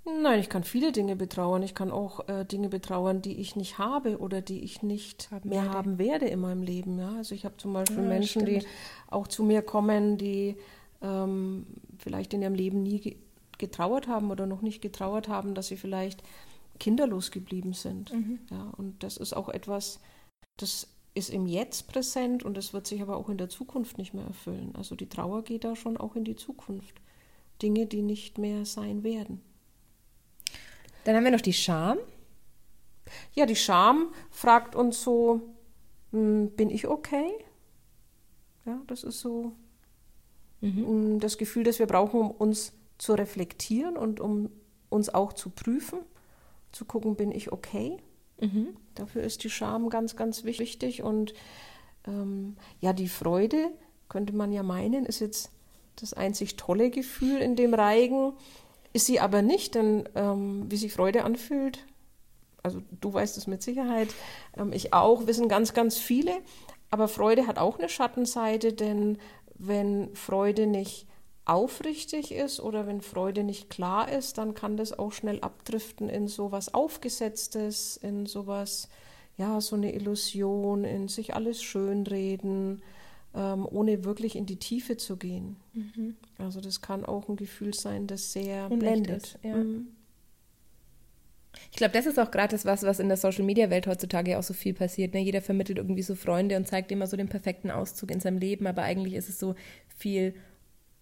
Nein, 0.07 0.39
ich 0.39 0.49
kann 0.49 0.63
viele 0.63 0.91
Dinge 0.91 1.15
betrauern. 1.15 1.63
Ich 1.63 1.75
kann 1.75 1.91
auch 1.91 2.27
äh, 2.29 2.45
Dinge 2.45 2.69
betrauern, 2.69 3.21
die 3.21 3.39
ich 3.39 3.55
nicht 3.55 3.77
habe 3.77 4.19
oder 4.19 4.41
die 4.41 4.63
ich 4.63 4.81
nicht 4.81 5.29
haben 5.31 5.49
mehr 5.49 5.63
werde. 5.63 5.77
haben 5.77 5.97
werde 5.97 6.25
in 6.27 6.39
meinem 6.39 6.63
Leben. 6.63 6.97
Ja? 6.97 7.15
Also 7.17 7.35
ich 7.35 7.43
habe 7.43 7.57
zum 7.57 7.73
Beispiel 7.73 8.03
ja, 8.03 8.09
Menschen, 8.09 8.43
stimmt. 8.43 8.63
die 8.63 8.67
auch 9.09 9.27
zu 9.27 9.43
mir 9.43 9.61
kommen, 9.61 10.17
die 10.17 10.55
ähm, 11.01 11.67
vielleicht 11.97 12.33
in 12.33 12.41
ihrem 12.41 12.55
Leben 12.55 12.83
nie 12.83 13.17
getrauert 13.57 14.07
haben 14.07 14.31
oder 14.31 14.45
noch 14.45 14.61
nicht 14.61 14.81
getrauert 14.81 15.27
haben, 15.27 15.55
dass 15.55 15.67
sie 15.67 15.77
vielleicht 15.77 16.23
kinderlos 16.79 17.31
geblieben 17.31 17.73
sind. 17.73 18.13
Mhm. 18.13 18.39
Ja, 18.49 18.71
und 18.77 19.03
das 19.03 19.17
ist 19.17 19.33
auch 19.33 19.49
etwas, 19.49 19.99
das 20.57 20.87
ist 21.15 21.29
im 21.29 21.47
Jetzt 21.47 21.87
präsent 21.87 22.43
und 22.43 22.55
das 22.55 22.73
wird 22.73 22.87
sich 22.87 23.01
aber 23.01 23.17
auch 23.17 23.29
in 23.29 23.37
der 23.37 23.49
Zukunft 23.49 23.97
nicht 23.97 24.13
mehr 24.13 24.25
erfüllen. 24.25 24.73
Also 24.75 24.95
die 24.95 25.09
Trauer 25.09 25.43
geht 25.43 25.63
da 25.63 25.75
schon 25.75 25.97
auch 25.97 26.15
in 26.15 26.23
die 26.23 26.35
Zukunft. 26.35 27.01
Dinge, 27.61 27.87
die 27.87 28.03
nicht 28.03 28.37
mehr 28.37 28.65
sein 28.65 29.03
werden. 29.03 29.41
Dann 31.07 31.15
haben 31.15 31.23
wir 31.23 31.31
noch 31.31 31.39
die 31.39 31.53
Scham. 31.53 31.99
Ja, 33.33 33.45
die 33.45 33.55
Scham 33.55 34.11
fragt 34.29 34.75
uns 34.75 35.01
so, 35.01 35.39
hm, 36.11 36.49
bin 36.57 36.69
ich 36.69 36.85
okay? 36.85 37.31
Ja, 38.65 38.81
das 38.87 39.05
ist 39.05 39.21
so 39.21 39.53
mhm. 40.59 40.85
Hm, 40.85 41.19
das 41.21 41.37
Gefühl, 41.37 41.63
das 41.63 41.79
wir 41.79 41.87
brauchen, 41.87 42.19
um 42.19 42.31
uns 42.31 42.73
zu 42.97 43.13
reflektieren 43.13 43.95
und 43.95 44.19
um 44.19 44.49
uns 44.89 45.07
auch 45.07 45.31
zu 45.31 45.49
prüfen, 45.49 45.99
zu 46.73 46.83
gucken, 46.83 47.15
bin 47.15 47.31
ich 47.31 47.53
okay? 47.53 47.99
Mhm. 48.41 48.75
Dafür 48.93 49.23
ist 49.23 49.45
die 49.45 49.49
Scham 49.49 49.87
ganz, 49.87 50.17
ganz 50.17 50.43
wichtig. 50.43 51.03
Und 51.03 51.33
ähm, 52.05 52.57
ja, 52.81 52.91
die 52.91 53.07
Freude, 53.07 53.71
könnte 54.09 54.35
man 54.35 54.51
ja 54.51 54.61
meinen, 54.61 55.05
ist 55.05 55.21
jetzt 55.21 55.51
das 55.95 56.13
einzig 56.13 56.57
tolle 56.57 56.89
Gefühl 56.89 57.39
in 57.39 57.55
dem 57.55 57.73
Reigen. 57.73 58.33
Ist 58.97 59.05
sie 59.05 59.19
aber 59.19 59.43
nicht, 59.43 59.75
denn 59.75 60.09
ähm, 60.15 60.65
wie 60.71 60.75
sich 60.75 60.91
Freude 60.91 61.23
anfühlt, 61.23 61.85
also 62.63 62.81
du 62.99 63.13
weißt 63.13 63.37
es 63.37 63.45
mit 63.45 63.61
Sicherheit, 63.61 64.07
ähm, 64.57 64.73
ich 64.73 64.91
auch, 64.91 65.27
wissen 65.27 65.47
ganz, 65.49 65.75
ganz 65.75 65.99
viele. 65.99 66.31
Aber 66.89 67.07
Freude 67.07 67.45
hat 67.45 67.59
auch 67.59 67.77
eine 67.77 67.89
Schattenseite, 67.89 68.73
denn 68.73 69.19
wenn 69.53 70.15
Freude 70.15 70.65
nicht 70.65 71.05
aufrichtig 71.45 72.31
ist 72.31 72.59
oder 72.59 72.87
wenn 72.87 73.01
Freude 73.01 73.43
nicht 73.43 73.69
klar 73.69 74.11
ist, 74.11 74.39
dann 74.39 74.55
kann 74.55 74.77
das 74.77 74.97
auch 74.97 75.11
schnell 75.11 75.41
abdriften 75.41 76.09
in 76.09 76.27
sowas 76.27 76.73
Aufgesetztes, 76.73 77.97
in 77.97 78.25
sowas, 78.25 78.89
ja, 79.37 79.61
so 79.61 79.75
eine 79.75 79.93
Illusion, 79.93 80.85
in 80.85 81.07
sich 81.07 81.35
alles 81.35 81.61
schönreden, 81.61 82.81
ähm, 83.35 83.67
ohne 83.69 84.03
wirklich 84.03 84.35
in 84.35 84.45
die 84.45 84.57
Tiefe 84.57 84.97
zu 84.97 85.17
gehen. 85.17 85.57
Mhm. 85.73 86.15
Also 86.37 86.61
das 86.61 86.81
kann 86.81 87.05
auch 87.05 87.29
ein 87.29 87.35
Gefühl 87.35 87.73
sein, 87.73 88.07
das 88.07 88.33
sehr 88.33 88.69
blendet. 88.69 89.37
Ja. 89.43 89.55
Mhm. 89.55 89.87
Ich 91.71 91.77
glaube, 91.77 91.93
das 91.93 92.05
ist 92.05 92.19
auch 92.19 92.31
gerade 92.31 92.51
das 92.51 92.65
was, 92.65 92.83
was 92.83 92.99
in 92.99 93.07
der 93.07 93.17
Social 93.17 93.43
Media 93.43 93.69
Welt 93.69 93.87
heutzutage 93.87 94.37
auch 94.37 94.43
so 94.43 94.53
viel 94.53 94.73
passiert. 94.73 95.13
Ne? 95.13 95.21
Jeder 95.21 95.41
vermittelt 95.41 95.77
irgendwie 95.77 96.03
so 96.03 96.15
Freunde 96.15 96.55
und 96.55 96.67
zeigt 96.67 96.91
immer 96.91 97.07
so 97.07 97.17
den 97.17 97.29
perfekten 97.29 97.71
Auszug 97.71 98.11
in 98.11 98.19
seinem 98.19 98.37
Leben, 98.37 98.67
aber 98.67 98.83
eigentlich 98.83 99.13
ist 99.13 99.29
es 99.29 99.39
so 99.39 99.55
viel 99.87 100.35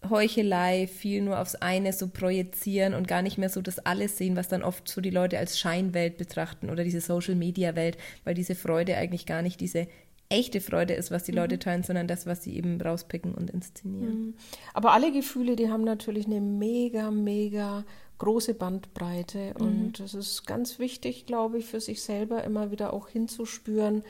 Heuchelei, 0.10 0.88
viel 0.88 1.22
nur 1.22 1.39
aufs 1.39 1.55
eine 1.55 1.91
so 1.94 2.08
projizieren 2.08 2.94
und 2.94 3.08
gar 3.08 3.22
nicht 3.22 3.38
mehr 3.38 3.50
so 3.50 3.62
das 3.62 3.79
alles 3.79 4.17
sehen, 4.17 4.36
was 4.36 4.48
dann 4.48 4.63
oft 4.63 4.88
so 4.88 5.01
die 5.01 5.10
Leute 5.10 5.39
als 5.39 5.58
Scheinwelt 5.58 6.17
betrachten 6.17 6.70
oder 6.70 6.84
diese 6.84 7.01
Social 7.01 7.36
Media 7.36 7.75
Welt, 7.75 7.98
weil 8.24 8.36
diese 8.36 8.55
Freude 8.55 8.98
eigentlich 8.98 9.25
gar 9.25 9.41
nicht 9.41 9.60
diese 9.60 9.88
echte 10.29 10.62
Freude 10.62 10.94
ist, 10.94 11.12
was 11.12 11.24
die 11.24 11.32
mhm. 11.32 11.39
Leute 11.39 11.60
teilen, 11.60 11.84
sondern 11.84 12.08
das, 12.08 12.25
was 12.25 12.44
sie 12.44 12.55
eben 12.55 12.79
rauspicken 12.82 13.34
und 13.36 13.50
inszenieren. 13.50 14.20
Mhm. 14.20 14.34
Aber 14.74 14.94
alle 14.94 15.12
Gefühle, 15.12 15.55
die 15.55 15.70
haben 15.70 15.84
natürlich 15.84 16.25
eine 16.25 16.41
mega, 16.41 17.12
mega 17.12 17.86
große 18.17 18.53
Bandbreite 18.53 19.53
mhm. 19.58 19.65
und 19.65 20.00
es 20.00 20.13
ist 20.13 20.48
ganz 20.48 20.79
wichtig, 20.79 21.25
glaube 21.25 21.60
ich, 21.60 21.65
für 21.65 21.82
sich 21.82 22.01
selber 22.01 22.44
immer 22.44 22.72
wieder 22.72 22.94
auch 22.94 23.10
hinzuspüren, 23.10 24.03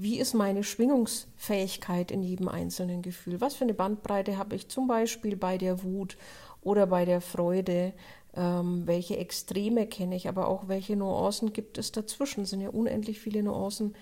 wie 0.00 0.20
ist 0.20 0.32
meine 0.32 0.62
Schwingungsfähigkeit 0.62 2.12
in 2.12 2.22
jedem 2.22 2.46
einzelnen 2.46 3.02
Gefühl? 3.02 3.40
Was 3.40 3.56
für 3.56 3.64
eine 3.64 3.74
Bandbreite 3.74 4.38
habe 4.38 4.54
ich 4.54 4.68
zum 4.68 4.86
Beispiel 4.86 5.36
bei 5.36 5.58
der 5.58 5.82
Wut 5.82 6.16
oder 6.62 6.86
bei 6.86 7.04
der 7.04 7.20
Freude? 7.20 7.92
Ähm, 8.36 8.82
welche 8.86 9.16
Extreme 9.16 9.88
kenne 9.88 10.14
ich, 10.14 10.28
aber 10.28 10.46
auch 10.46 10.68
welche 10.68 10.94
Nuancen 10.94 11.52
gibt 11.52 11.78
es 11.78 11.90
dazwischen? 11.90 12.42
Es 12.42 12.50
sind 12.50 12.60
ja 12.60 12.68
unendlich 12.68 13.18
viele 13.18 13.42
Nuancen, 13.42 13.96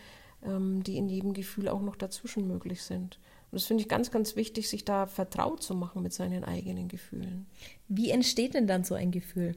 ähm, 0.45 0.83
die 0.83 0.97
in 0.97 1.09
jedem 1.09 1.33
Gefühl 1.33 1.69
auch 1.69 1.83
noch 1.83 1.97
dazwischen 1.97 2.47
möglich 2.47 2.83
sind. 2.83 3.19
Und 3.51 3.61
das 3.61 3.67
finde 3.67 3.83
ich 3.83 3.89
ganz, 3.89 4.11
ganz 4.11 4.37
wichtig, 4.37 4.69
sich 4.69 4.85
da 4.85 5.07
vertraut 5.07 5.63
zu 5.63 5.75
machen 5.75 6.03
mit 6.03 6.13
seinen 6.13 6.45
eigenen 6.45 6.89
Gefühlen. 6.89 7.47
Wie 7.89 8.11
entsteht 8.11 8.55
denn 8.55 8.67
dann 8.67 8.85
so 8.85 8.95
ein 8.95 9.11
Gefühl? 9.13 9.57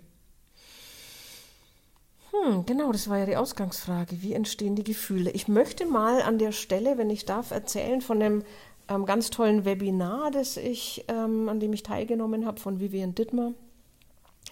Hm, 2.31 2.65
genau, 2.65 2.91
das 2.91 3.09
war 3.09 3.17
ja 3.17 3.25
die 3.25 3.37
Ausgangsfrage. 3.37 4.21
Wie 4.21 4.33
entstehen 4.33 4.75
die 4.75 4.83
Gefühle? 4.83 5.31
Ich 5.31 5.47
möchte 5.47 5.85
mal 5.85 6.21
an 6.21 6.37
der 6.37 6.51
Stelle, 6.51 6.97
wenn 6.97 7.09
ich 7.09 7.25
darf, 7.25 7.51
erzählen 7.51 8.01
von 8.01 8.21
einem 8.21 8.43
ähm, 8.87 9.05
ganz 9.05 9.29
tollen 9.29 9.65
Webinar, 9.65 10.29
das 10.31 10.57
ich, 10.57 11.05
ähm, 11.07 11.49
an 11.49 11.59
dem 11.59 11.73
ich 11.73 11.83
teilgenommen 11.83 12.45
habe, 12.45 12.59
von 12.59 12.79
Vivian 12.79 13.15
Dittmer, 13.15 13.53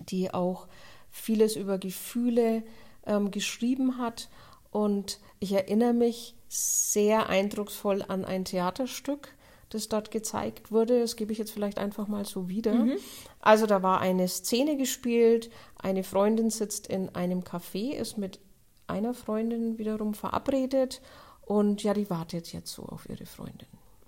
die 0.10 0.34
auch 0.34 0.68
vieles 1.12 1.56
über 1.56 1.78
Gefühle 1.78 2.64
ähm, 3.06 3.32
geschrieben 3.32 3.98
hat. 3.98 4.30
Und 4.72 5.20
ich 5.40 5.54
erinnere 5.54 5.94
mich 5.94 6.36
sehr 6.50 7.30
eindrucksvoll 7.30 8.04
an 8.08 8.26
ein 8.26 8.46
Theaterstück, 8.46 9.30
das 9.70 9.90
dort 9.90 10.12
gezeigt 10.12 10.72
wurde. 10.72 11.02
Das 11.02 11.16
gebe 11.16 11.32
ich 11.32 11.38
jetzt 11.38 11.52
vielleicht 11.52 11.78
einfach 11.78 12.08
mal 12.08 12.26
so 12.26 12.48
wieder. 12.48 12.74
Mhm. 12.74 12.98
Also 13.40 13.66
da 13.66 13.84
war 13.84 14.00
eine 14.00 14.28
Szene 14.28 14.78
gespielt, 14.78 15.50
eine 15.78 16.04
Freundin 16.04 16.50
sitzt 16.50 16.88
in 16.88 17.10
einem 17.16 17.42
Café, 17.42 17.92
ist 17.92 18.18
mit 18.18 18.40
einer 18.88 19.14
Freundin 19.14 19.78
wiederum 19.78 20.14
verabredet 20.14 21.02
und 21.46 21.84
ja, 21.84 21.94
die 21.94 22.10
wartet 22.10 22.52
jetzt 22.54 22.72
so 22.74 22.84
auf 22.84 23.10
ihre 23.10 23.26
Freundin. 23.26 23.68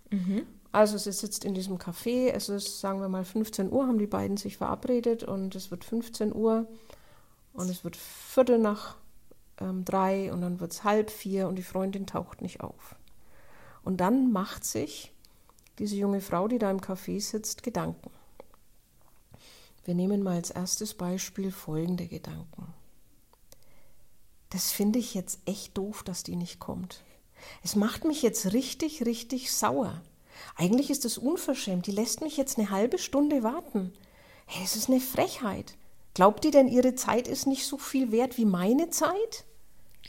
Mhm. 0.10 0.46
Also 0.72 0.98
sie 0.98 1.12
sitzt 1.12 1.46
in 1.46 1.54
diesem 1.54 1.78
Café, 1.78 2.30
es 2.30 2.48
ist, 2.48 2.80
sagen 2.80 3.02
wir 3.02 3.10
mal, 3.10 3.26
15 3.26 3.72
Uhr, 3.72 3.88
haben 3.88 3.98
die 3.98 4.08
beiden 4.08 4.38
sich 4.38 4.58
verabredet 4.58 5.24
und 5.24 5.56
es 5.56 5.72
wird 5.72 5.84
15 5.84 6.34
Uhr 6.34 6.68
und 7.54 7.70
es 7.70 7.84
wird 7.84 7.96
Viertel 7.96 8.60
nach 8.60 8.96
ähm, 9.60 9.86
drei 9.86 10.32
und 10.32 10.42
dann 10.42 10.60
wird 10.60 10.72
es 10.72 10.84
halb 10.84 11.10
vier 11.12 11.48
und 11.48 11.56
die 11.56 11.64
Freundin 11.64 12.08
taucht 12.08 12.42
nicht 12.42 12.62
auf. 12.62 12.96
Und 13.84 13.98
dann 13.98 14.32
macht 14.32 14.66
sich 14.66 15.14
diese 15.80 15.96
junge 15.96 16.22
Frau, 16.22 16.48
die 16.48 16.60
da 16.60 16.70
im 16.70 16.82
Café 16.82 17.22
sitzt, 17.22 17.64
Gedanken. 17.64 18.12
Wir 19.86 19.96
nehmen 19.96 20.22
mal 20.22 20.36
als 20.36 20.52
erstes 20.52 20.94
Beispiel 20.94 21.52
folgende 21.52 22.08
Gedanken. 22.08 22.74
Das 24.50 24.72
finde 24.72 25.00
ich 25.00 25.14
jetzt 25.14 25.40
echt 25.46 25.78
doof, 25.78 26.04
dass 26.04 26.24
die 26.24 26.36
nicht 26.36 26.60
kommt. 26.60 27.04
Es 27.64 27.76
macht 27.76 28.04
mich 28.04 28.22
jetzt 28.22 28.54
richtig, 28.54 29.06
richtig 29.06 29.54
sauer. 29.54 30.02
Eigentlich 30.56 30.90
ist 30.90 31.06
es 31.06 31.18
unverschämt. 31.18 31.88
Die 31.88 31.92
lässt 31.92 32.22
mich 32.22 32.38
jetzt 32.38 32.58
eine 32.58 32.70
halbe 32.70 32.98
Stunde 32.98 33.44
warten. 33.44 33.94
hey, 34.46 34.64
es 34.64 34.76
ist 34.76 34.90
eine 34.90 35.00
Frechheit. 35.00 35.76
Glaubt 36.14 36.44
ihr 36.44 36.52
denn, 36.52 36.68
ihre 36.68 36.96
Zeit 36.96 37.28
ist 37.28 37.46
nicht 37.46 37.66
so 37.66 37.78
viel 37.78 38.12
wert 38.12 38.38
wie 38.38 38.46
meine 38.46 38.90
Zeit? 38.90 39.46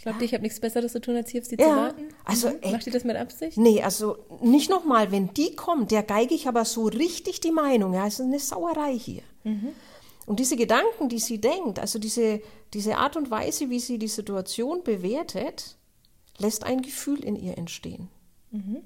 Glaubt 0.03 0.21
ihr, 0.21 0.25
ich 0.25 0.33
habe 0.33 0.43
nichts 0.43 0.61
Besseres 0.61 0.93
zu 0.93 1.01
tun, 1.01 1.17
als 1.17 1.31
hier 1.31 1.43
auf 1.43 1.47
sie 1.47 1.57
ja, 1.59 1.65
zu 1.65 1.77
warten? 1.77 2.09
Also, 2.25 2.49
mhm. 2.49 2.73
Macht 2.73 2.87
ihr 2.87 2.93
das 2.93 3.05
mit 3.05 3.17
Absicht? 3.17 3.59
Nee, 3.59 3.83
also 3.83 4.17
nicht 4.41 4.71
nochmal, 4.71 5.13
wenn 5.13 5.33
die 5.35 5.55
kommt, 5.55 5.91
der 5.91 6.03
geige 6.03 6.35
ich 6.35 6.49
aber 6.49 6.65
so 6.65 6.85
richtig 6.85 7.41
die 7.41 7.53
Meinung. 7.53 7.93
Ja, 7.93 8.07
es 8.07 8.15
ist 8.15 8.27
eine 8.27 8.39
Sauerei 8.39 8.99
hier. 8.99 9.23
Mhm. 9.45 9.69
Und 10.27 10.41
diese 10.41 10.57
Gedanken, 10.57 11.09
die 11.09 11.19
sie 11.19 11.41
denkt, 11.41 11.79
also 11.79 11.99
diese, 11.99 12.41
diese 12.73 12.97
Art 12.97 13.17
und 13.17 13.31
Weise, 13.31 13.69
wie 13.69 13.81
sie 13.81 13.99
die 13.99 14.09
Situation 14.09 14.83
bewertet, 14.85 15.77
lässt 16.39 16.65
ein 16.65 16.83
Gefühl 16.83 17.23
in 17.25 17.37
ihr 17.37 17.59
entstehen. 17.59 18.09
Mhm. 18.51 18.83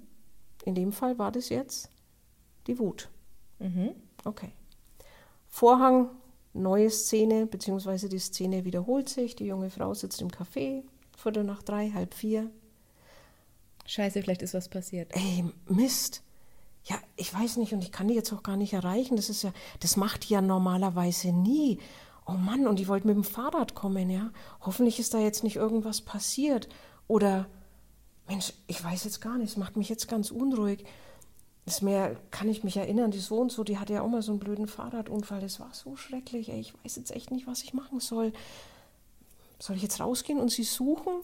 In 0.65 0.75
dem 0.75 0.93
Fall 0.93 1.19
war 1.19 1.31
das 1.31 1.49
jetzt 1.49 1.91
die 2.67 2.79
Wut. 2.79 3.09
Mhm. 3.59 3.91
Okay. 4.25 4.51
Vorhang, 5.49 6.11
neue 6.55 6.91
Szene, 6.91 7.47
beziehungsweise 7.47 8.09
die 8.09 8.19
Szene 8.19 8.65
wiederholt 8.65 9.09
sich. 9.09 9.37
Die 9.37 9.47
junge 9.47 9.71
Frau 9.71 9.95
sitzt 9.95 10.23
im 10.23 10.29
Café, 10.29 10.83
Viertel 11.25 11.45
nach 11.45 11.63
drei, 11.63 11.91
halb 11.91 12.15
vier. 12.15 12.51
Scheiße, 13.87 14.23
vielleicht 14.23 14.43
ist 14.43 14.55
was 14.55 14.69
passiert. 14.69 15.11
Ey, 15.15 15.45
Mist. 15.67 16.23
Ja, 16.85 16.97
ich 17.17 17.33
weiß 17.33 17.57
nicht 17.57 17.73
und 17.73 17.83
ich 17.83 17.93
kann 17.93 18.09
die 18.09 18.15
jetzt 18.15 18.33
auch 18.33 18.43
gar 18.43 18.59
nicht 18.59 18.75
erreichen. 18.75 19.17
Das 19.17 19.31
ist 19.31 19.43
ja, 19.43 19.53
das 19.81 19.97
macht 19.97 20.29
die 20.29 20.35
ja 20.35 20.43
normalerweise 20.43 21.33
nie. 21.33 21.79
Oh 22.27 22.33
Mann, 22.33 22.67
und 22.67 22.79
die 22.79 22.89
wollte 22.89 23.07
mit 23.07 23.17
dem 23.17 23.25
Fahrrad 23.25 23.75
kommen, 23.75 24.11
ja. 24.11 24.31
Hoffentlich 24.61 25.01
ist 25.01 25.15
da 25.15 25.19
jetzt 25.19 25.45
nicht 25.45 25.57
irgendwas 25.57 26.03
passiert. 26.03 26.69
Oder, 27.09 27.47
Mensch, 28.29 28.53
ich 28.67 28.85
weiß 28.85 29.05
jetzt 29.05 29.23
gar 29.23 29.39
nicht, 29.39 29.51
es 29.51 29.57
macht 29.57 29.77
mich 29.77 29.89
jetzt 29.89 30.09
ganz 30.09 30.31
unruhig. 30.31 30.85
Das 31.65 31.81
mehr 31.81 32.17
kann 32.31 32.51
ich 32.51 32.65
mich 32.65 32.77
erinnern, 32.77 33.11
die 33.11 33.19
so 33.19 33.39
und 33.39 33.51
so, 33.51 33.65
die 33.65 33.79
hatte 33.79 33.95
ja 33.95 34.03
auch 34.03 34.09
mal 34.09 34.21
so 34.21 34.33
einen 34.33 34.41
blöden 34.41 34.67
Fahrradunfall. 34.67 35.41
Das 35.41 35.61
war 35.61 35.73
so 35.73 35.97
schrecklich, 35.97 36.51
ey. 36.51 36.61
Ich 36.61 36.75
weiß 36.85 36.97
jetzt 36.97 37.13
echt 37.13 37.31
nicht, 37.31 37.47
was 37.47 37.63
ich 37.63 37.73
machen 37.73 38.01
soll. 38.01 38.35
Soll 39.59 39.77
ich 39.77 39.83
jetzt 39.83 40.01
rausgehen 40.01 40.41
und 40.41 40.51
sie 40.51 40.65
suchen? 40.65 41.23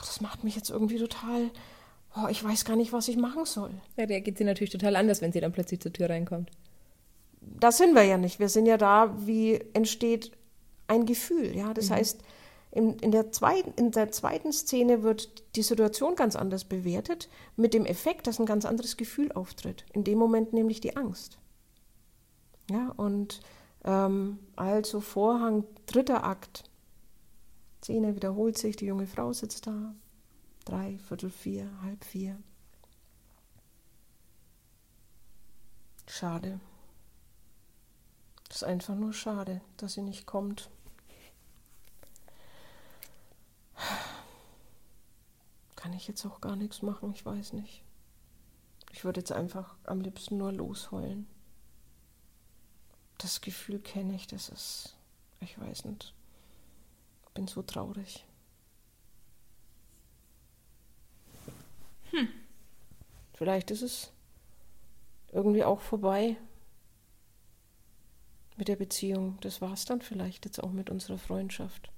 Das 0.00 0.20
macht 0.20 0.44
mich 0.44 0.56
jetzt 0.56 0.70
irgendwie 0.70 0.98
total. 0.98 1.50
Oh, 2.16 2.28
ich 2.28 2.42
weiß 2.42 2.64
gar 2.64 2.76
nicht, 2.76 2.92
was 2.92 3.08
ich 3.08 3.16
machen 3.16 3.44
soll. 3.44 3.70
Ja, 3.96 4.06
der 4.06 4.20
geht 4.20 4.38
sie 4.38 4.44
natürlich 4.44 4.70
total 4.70 4.96
anders, 4.96 5.20
wenn 5.20 5.32
sie 5.32 5.40
dann 5.40 5.52
plötzlich 5.52 5.80
zur 5.80 5.92
Tür 5.92 6.10
reinkommt. 6.10 6.50
Das 7.40 7.78
sind 7.78 7.94
wir 7.94 8.04
ja 8.04 8.16
nicht. 8.16 8.38
Wir 8.38 8.48
sind 8.48 8.66
ja 8.66 8.76
da, 8.76 9.14
wie 9.26 9.60
entsteht 9.72 10.32
ein 10.88 11.06
Gefühl. 11.06 11.54
Ja, 11.56 11.74
das 11.74 11.90
mhm. 11.90 11.94
heißt, 11.94 12.20
in, 12.70 12.98
in, 12.98 13.10
der 13.10 13.32
zweiten, 13.32 13.72
in 13.76 13.90
der 13.90 14.12
zweiten 14.12 14.52
Szene 14.52 15.02
wird 15.02 15.56
die 15.56 15.62
Situation 15.62 16.14
ganz 16.14 16.36
anders 16.36 16.64
bewertet, 16.64 17.28
mit 17.56 17.72
dem 17.72 17.86
Effekt, 17.86 18.26
dass 18.26 18.38
ein 18.38 18.46
ganz 18.46 18.64
anderes 18.64 18.96
Gefühl 18.96 19.32
auftritt. 19.32 19.84
In 19.92 20.04
dem 20.04 20.18
Moment 20.18 20.52
nämlich 20.52 20.80
die 20.80 20.96
Angst. 20.96 21.38
Ja, 22.70 22.92
und 22.96 23.40
ähm, 23.84 24.38
also 24.56 25.00
Vorhang, 25.00 25.64
dritter 25.86 26.24
Akt. 26.24 26.64
Szene 27.82 28.14
wiederholt 28.16 28.58
sich, 28.58 28.76
die 28.76 28.86
junge 28.86 29.06
Frau 29.06 29.32
sitzt 29.32 29.66
da. 29.66 29.94
Drei, 30.64 30.98
Viertel 30.98 31.30
vier, 31.30 31.70
halb 31.82 32.04
vier. 32.04 32.38
Schade. 36.08 36.60
Das 38.48 38.58
ist 38.58 38.64
einfach 38.64 38.94
nur 38.94 39.12
schade, 39.12 39.60
dass 39.76 39.94
sie 39.94 40.02
nicht 40.02 40.26
kommt. 40.26 40.70
kann 45.86 45.92
ich 45.92 46.08
jetzt 46.08 46.26
auch 46.26 46.40
gar 46.40 46.56
nichts 46.56 46.82
machen, 46.82 47.12
ich 47.12 47.24
weiß 47.24 47.52
nicht. 47.52 47.84
Ich 48.90 49.04
würde 49.04 49.20
jetzt 49.20 49.30
einfach 49.30 49.76
am 49.84 50.00
liebsten 50.00 50.36
nur 50.36 50.52
losheulen. 50.52 51.28
Das 53.18 53.40
Gefühl 53.40 53.78
kenne 53.78 54.16
ich, 54.16 54.26
das 54.26 54.48
ist, 54.48 54.96
ich 55.38 55.60
weiß 55.60 55.84
nicht, 55.84 56.12
bin 57.36 57.46
so 57.46 57.62
traurig. 57.62 58.24
Hm. 62.10 62.28
Vielleicht 63.34 63.70
ist 63.70 63.82
es 63.82 64.12
irgendwie 65.32 65.64
auch 65.64 65.80
vorbei 65.80 66.36
mit 68.56 68.68
der 68.68 68.76
Beziehung. 68.76 69.38
Das 69.42 69.60
war 69.60 69.72
es 69.72 69.84
dann 69.84 70.00
vielleicht 70.00 70.46
jetzt 70.46 70.62
auch 70.62 70.72
mit 70.72 70.88
unserer 70.88 71.18
Freundschaft, 71.18 71.90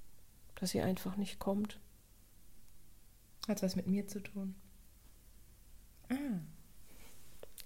dass 0.55 0.71
sie 0.71 0.81
einfach 0.81 1.15
nicht 1.15 1.39
kommt. 1.39 1.79
Hat 3.47 3.63
was 3.63 3.75
mit 3.75 3.87
mir 3.87 4.07
zu 4.07 4.19
tun. 4.19 4.55
Ah. 6.09 6.15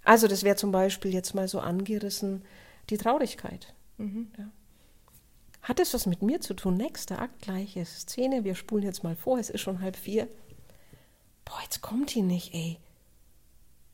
Also 0.03 0.27
das 0.27 0.43
wäre 0.43 0.57
zum 0.57 0.71
Beispiel 0.71 1.11
jetzt 1.11 1.33
mal 1.33 1.47
so 1.47 1.59
angerissen, 1.59 2.45
die 2.89 2.97
Traurigkeit. 2.97 3.73
Mhm. 3.97 4.31
Ja. 4.37 4.51
Hat 5.63 5.79
es 5.79 5.93
was 5.93 6.05
mit 6.05 6.21
mir 6.21 6.41
zu 6.41 6.53
tun? 6.53 6.75
Nächster 6.75 7.19
Akt, 7.19 7.41
gleiche 7.41 7.83
Szene. 7.85 8.43
Wir 8.43 8.55
spulen 8.55 8.83
jetzt 8.83 9.03
mal 9.03 9.15
vor, 9.15 9.39
es 9.39 9.49
ist 9.49 9.61
schon 9.61 9.81
halb 9.81 9.95
vier. 9.95 10.27
Boah, 11.45 11.59
jetzt 11.63 11.81
kommt 11.81 12.13
die 12.13 12.21
nicht, 12.21 12.53
ey. 12.53 12.77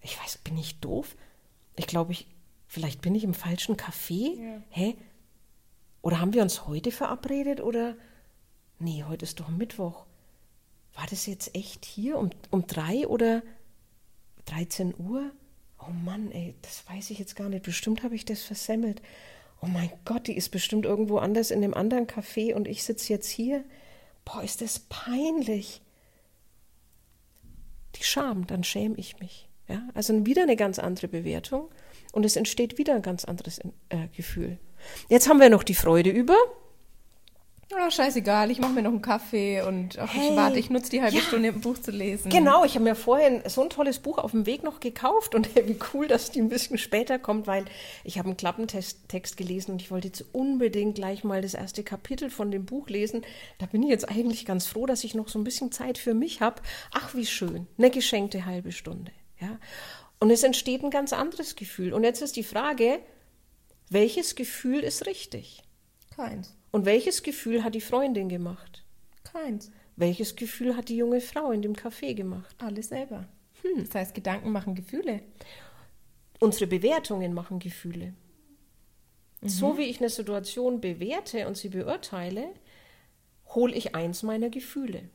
Ich 0.01 0.21
weiß, 0.21 0.39
bin 0.39 0.57
ich 0.57 0.79
doof? 0.79 1.15
Ich 1.75 1.87
glaube, 1.87 2.11
ich, 2.11 2.27
vielleicht 2.67 3.01
bin 3.01 3.15
ich 3.15 3.23
im 3.23 3.33
falschen 3.33 3.77
Café. 3.77 4.35
Ja. 4.35 4.61
Hä? 4.69 4.97
Oder 6.01 6.19
haben 6.19 6.33
wir 6.33 6.41
uns 6.41 6.67
heute 6.67 6.91
verabredet? 6.91 7.61
Oder. 7.61 7.95
Nee, 8.79 9.05
heute 9.07 9.23
ist 9.23 9.39
doch 9.39 9.49
Mittwoch 9.49 10.05
war 10.99 11.07
das 11.09 11.25
jetzt 11.25 11.55
echt 11.55 11.85
hier 11.85 12.17
um, 12.17 12.29
um 12.51 12.67
drei 12.67 13.07
oder 13.07 13.41
13 14.45 14.93
Uhr? 14.97 15.31
Oh 15.79 15.91
Mann, 15.91 16.31
ey, 16.31 16.55
das 16.61 16.83
weiß 16.89 17.11
ich 17.11 17.19
jetzt 17.19 17.37
gar 17.37 17.47
nicht. 17.47 17.63
Bestimmt 17.63 18.03
habe 18.03 18.15
ich 18.15 18.25
das 18.25 18.41
versemmelt. 18.41 19.01
Oh 19.61 19.67
mein 19.67 19.91
Gott, 20.05 20.27
die 20.27 20.37
ist 20.37 20.49
bestimmt 20.49 20.85
irgendwo 20.85 21.17
anders 21.17 21.51
in 21.51 21.61
dem 21.61 21.73
anderen 21.73 22.07
Café 22.07 22.53
und 22.53 22.67
ich 22.67 22.83
sitze 22.83 23.11
jetzt 23.11 23.29
hier. 23.29 23.63
Boah, 24.25 24.43
ist 24.43 24.61
das 24.61 24.79
peinlich. 24.79 25.81
Die 27.95 28.03
Scham, 28.03 28.47
dann 28.47 28.63
schäme 28.63 28.95
ich 28.97 29.19
mich. 29.19 29.49
Ja? 29.67 29.87
Also 29.93 30.25
wieder 30.25 30.43
eine 30.43 30.55
ganz 30.55 30.79
andere 30.79 31.07
Bewertung 31.07 31.69
und 32.13 32.25
es 32.25 32.35
entsteht 32.35 32.77
wieder 32.77 32.95
ein 32.95 33.01
ganz 33.01 33.25
anderes 33.25 33.59
äh, 33.89 34.07
Gefühl. 34.15 34.59
Jetzt 35.09 35.27
haben 35.27 35.39
wir 35.39 35.49
noch 35.49 35.63
die 35.63 35.75
Freude 35.75 36.09
über. 36.09 36.35
Oh, 37.71 37.89
scheißegal, 37.89 38.49
ich 38.49 38.59
mache 38.59 38.73
mir 38.73 38.81
noch 38.81 38.89
einen 38.89 39.03
Kaffee 39.03 39.61
und 39.61 39.99
ach, 39.99 40.11
hey, 40.11 40.31
ich 40.31 40.35
warte, 40.35 40.57
ich 40.57 40.71
nutze 40.71 40.89
die 40.89 41.03
halbe 41.03 41.17
ja, 41.17 41.21
Stunde, 41.21 41.49
ein 41.49 41.61
Buch 41.61 41.77
zu 41.77 41.91
lesen. 41.91 42.31
Genau, 42.31 42.65
ich 42.65 42.73
habe 42.73 42.83
mir 42.83 42.95
vorhin 42.95 43.43
so 43.45 43.61
ein 43.61 43.69
tolles 43.69 43.99
Buch 43.99 44.17
auf 44.17 44.31
dem 44.31 44.47
Weg 44.47 44.63
noch 44.63 44.79
gekauft 44.79 45.35
und 45.35 45.55
wie 45.67 45.77
cool, 45.93 46.07
dass 46.07 46.31
die 46.31 46.41
ein 46.41 46.49
bisschen 46.49 46.79
später 46.79 47.19
kommt, 47.19 47.45
weil 47.45 47.65
ich 48.03 48.17
habe 48.17 48.27
einen 48.27 48.37
Klappentext 48.37 49.37
gelesen 49.37 49.73
und 49.73 49.83
ich 49.83 49.91
wollte 49.91 50.07
jetzt 50.07 50.25
unbedingt 50.31 50.95
gleich 50.95 51.23
mal 51.23 51.43
das 51.43 51.53
erste 51.53 51.83
Kapitel 51.83 52.31
von 52.31 52.49
dem 52.49 52.65
Buch 52.65 52.89
lesen. 52.89 53.21
Da 53.59 53.67
bin 53.67 53.83
ich 53.83 53.89
jetzt 53.89 54.09
eigentlich 54.09 54.47
ganz 54.47 54.65
froh, 54.65 54.87
dass 54.87 55.03
ich 55.03 55.13
noch 55.13 55.29
so 55.29 55.37
ein 55.37 55.43
bisschen 55.43 55.71
Zeit 55.71 55.99
für 55.99 56.15
mich 56.15 56.41
habe. 56.41 56.63
Ach, 56.91 57.13
wie 57.13 57.27
schön, 57.27 57.67
eine 57.77 57.91
geschenkte 57.91 58.47
halbe 58.47 58.71
Stunde. 58.71 59.11
Ja? 59.39 59.59
Und 60.19 60.31
es 60.31 60.41
entsteht 60.41 60.83
ein 60.83 60.89
ganz 60.89 61.13
anderes 61.13 61.55
Gefühl. 61.55 61.93
Und 61.93 62.03
jetzt 62.03 62.23
ist 62.23 62.35
die 62.35 62.43
Frage, 62.43 62.99
welches 63.91 64.33
Gefühl 64.33 64.79
ist 64.79 65.05
richtig? 65.05 65.61
Keins. 66.15 66.58
Und 66.71 66.85
welches 66.85 67.23
Gefühl 67.23 67.63
hat 67.63 67.75
die 67.75 67.81
Freundin 67.81 68.29
gemacht? 68.29 68.83
Keins. 69.23 69.71
Welches 69.95 70.35
Gefühl 70.35 70.75
hat 70.77 70.89
die 70.89 70.97
junge 70.97 71.21
Frau 71.21 71.51
in 71.51 71.61
dem 71.61 71.73
Café 71.73 72.13
gemacht? 72.13 72.55
Alles 72.59 72.89
selber. 72.89 73.27
Hm. 73.63 73.83
Das 73.85 73.95
heißt, 73.95 74.15
Gedanken 74.15 74.51
machen 74.51 74.75
Gefühle. 74.75 75.21
Unsere 76.39 76.67
Bewertungen 76.67 77.33
machen 77.33 77.59
Gefühle. 77.59 78.13
Mhm. 79.41 79.49
So 79.49 79.77
wie 79.77 79.83
ich 79.83 79.99
eine 79.99 80.09
Situation 80.09 80.79
bewerte 80.79 81.47
und 81.47 81.57
sie 81.57 81.69
beurteile, 81.69 82.47
hole 83.49 83.75
ich 83.75 83.95
eins 83.95 84.23
meiner 84.23 84.49
Gefühle. 84.49 85.09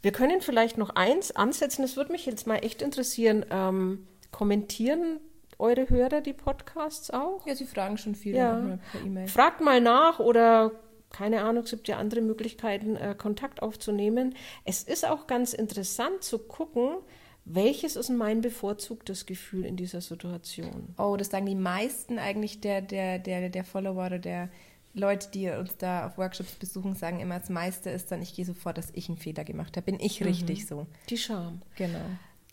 Wir 0.00 0.12
können 0.12 0.40
vielleicht 0.40 0.78
noch 0.78 0.90
eins 0.90 1.32
ansetzen, 1.32 1.82
das 1.82 1.96
würde 1.96 2.12
mich 2.12 2.24
jetzt 2.24 2.46
mal 2.46 2.56
echt 2.56 2.80
interessieren. 2.80 3.44
Ähm, 3.50 4.06
kommentieren 4.30 5.20
eure 5.60 5.88
Hörer 5.88 6.20
die 6.20 6.32
Podcasts 6.32 7.10
auch? 7.10 7.46
Ja, 7.46 7.54
sie 7.54 7.66
fragen 7.66 7.98
schon 7.98 8.14
viel 8.14 8.34
ja. 8.34 8.78
per 8.92 9.00
E-Mail. 9.00 9.28
Fragt 9.28 9.60
mal 9.60 9.80
nach 9.80 10.18
oder 10.18 10.72
keine 11.10 11.42
Ahnung, 11.42 11.64
es 11.64 11.70
gibt 11.70 11.88
ja 11.88 11.98
andere 11.98 12.20
Möglichkeiten, 12.20 12.96
äh, 12.96 13.14
Kontakt 13.16 13.62
aufzunehmen. 13.62 14.34
Es 14.64 14.82
ist 14.82 15.04
auch 15.04 15.26
ganz 15.26 15.52
interessant 15.52 16.22
zu 16.22 16.38
gucken, 16.38 16.98
welches 17.44 17.96
ist 17.96 18.10
mein 18.10 18.42
bevorzugtes 18.42 19.26
Gefühl 19.26 19.64
in 19.64 19.76
dieser 19.76 20.00
Situation? 20.00 20.94
Oh, 20.98 21.16
das 21.16 21.30
sagen 21.30 21.46
die 21.46 21.54
meisten 21.54 22.18
eigentlich 22.18 22.60
der, 22.60 22.80
der, 22.80 23.18
der, 23.18 23.48
der 23.48 23.64
Follower 23.64 24.06
oder 24.06 24.18
der 24.18 24.50
Leute, 24.92 25.28
die 25.32 25.48
uns 25.50 25.76
da 25.76 26.06
auf 26.06 26.18
Workshops 26.18 26.54
besuchen, 26.54 26.94
sagen 26.94 27.20
immer, 27.20 27.38
das 27.38 27.48
meiste 27.48 27.90
ist 27.90 28.10
dann, 28.10 28.22
ich 28.22 28.34
gehe 28.34 28.44
sofort, 28.44 28.78
dass 28.78 28.90
ich 28.92 29.08
einen 29.08 29.18
Fehler 29.18 29.44
gemacht 29.44 29.76
habe. 29.76 29.86
Bin 29.86 30.00
ich 30.00 30.20
mhm. 30.20 30.26
richtig 30.28 30.66
so? 30.66 30.86
Die 31.08 31.16
Scham. 31.16 31.62
Genau. 31.76 32.04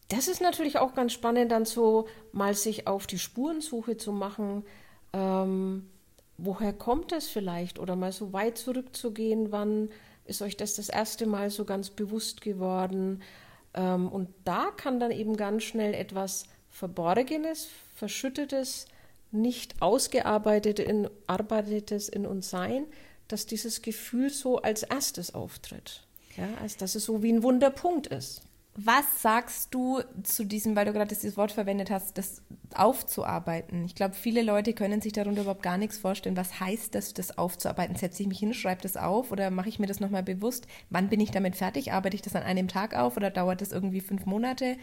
Das 0.10 0.28
ist 0.28 0.42
natürlich 0.42 0.78
auch 0.78 0.94
ganz 0.94 1.14
spannend, 1.14 1.52
dann 1.52 1.66
so 1.66 2.08
mal 2.32 2.54
sich 2.54 2.88
auf 2.88 3.08
die 3.08 3.20
Spurensuche 3.20 3.98
zu 3.98 4.12
machen. 4.14 4.64
Ähm, 5.14 5.90
woher 6.38 6.74
kommt 6.74 7.12
das 7.12 7.28
vielleicht? 7.28 7.78
Oder 7.80 7.96
mal 7.96 8.12
so 8.12 8.32
weit 8.32 8.58
zurückzugehen, 8.58 9.52
wann 9.52 9.90
ist 10.26 10.42
euch 10.42 10.56
das 10.56 10.76
das 10.76 10.90
erste 10.90 11.26
Mal 11.26 11.50
so 11.50 11.66
ganz 11.66 11.90
bewusst 11.90 12.42
geworden? 12.42 13.22
Ähm, 13.74 14.08
und 14.08 14.30
da 14.46 14.72
kann 14.76 15.00
dann 15.00 15.12
eben 15.12 15.36
ganz 15.36 15.64
schnell 15.64 15.94
etwas 15.94 16.46
Verborgenes, 16.70 17.68
Verschüttetes 17.96 18.86
nicht 19.32 19.82
ausgearbeitet 19.82 20.80
in, 20.80 21.10
in 22.12 22.26
uns 22.26 22.50
sein, 22.50 22.86
dass 23.28 23.46
dieses 23.46 23.82
Gefühl 23.82 24.30
so 24.30 24.62
als 24.62 24.84
erstes 24.84 25.34
auftritt. 25.34 26.04
Ja, 26.38 26.48
als 26.62 26.78
dass 26.78 26.96
es 26.96 27.06
so 27.06 27.24
wie 27.24 27.34
ein 27.34 27.44
Wunderpunkt 27.44 28.08
ist. 28.08 28.42
Was 28.80 29.24
sagst 29.24 29.74
du 29.74 30.02
zu 30.22 30.46
diesem, 30.46 30.76
weil 30.76 30.86
du 30.86 30.94
gerade 30.94 31.08
dieses 31.08 31.36
Wort 31.36 31.52
verwendet 31.52 31.90
hast, 31.90 32.16
das 32.20 32.44
aufzuarbeiten? 32.76 33.86
Ich 33.86 33.96
glaube, 33.96 34.14
viele 34.14 34.44
Leute 34.44 34.74
können 34.74 35.02
sich 35.02 35.14
darunter 35.14 35.42
überhaupt 35.42 35.64
gar 35.64 35.80
nichts 35.80 35.98
vorstellen. 35.98 36.38
Was 36.38 36.60
heißt 36.60 36.94
das, 36.94 37.16
das 37.16 37.40
aufzuarbeiten? 37.40 37.96
Setze 37.96 38.22
ich 38.22 38.28
mich 38.28 38.38
hin, 38.38 38.54
schreibe 38.54 38.84
das 38.84 38.96
auf 38.96 39.32
oder 39.32 39.50
mache 39.50 39.68
ich 39.68 39.80
mir 39.80 39.88
das 39.88 40.00
nochmal 40.00 40.22
bewusst? 40.22 40.68
Wann 40.92 41.10
bin 41.10 41.20
ich 41.20 41.32
damit 41.32 41.56
fertig? 41.56 41.92
Arbeite 41.92 42.16
ich 42.16 42.22
das 42.22 42.36
an 42.36 42.44
einem 42.44 42.68
Tag 42.68 42.96
auf 42.96 43.18
oder 43.18 43.32
dauert 43.32 43.62
das 43.62 43.72
irgendwie 43.72 44.00
fünf 44.00 44.28
Monate? 44.28 44.78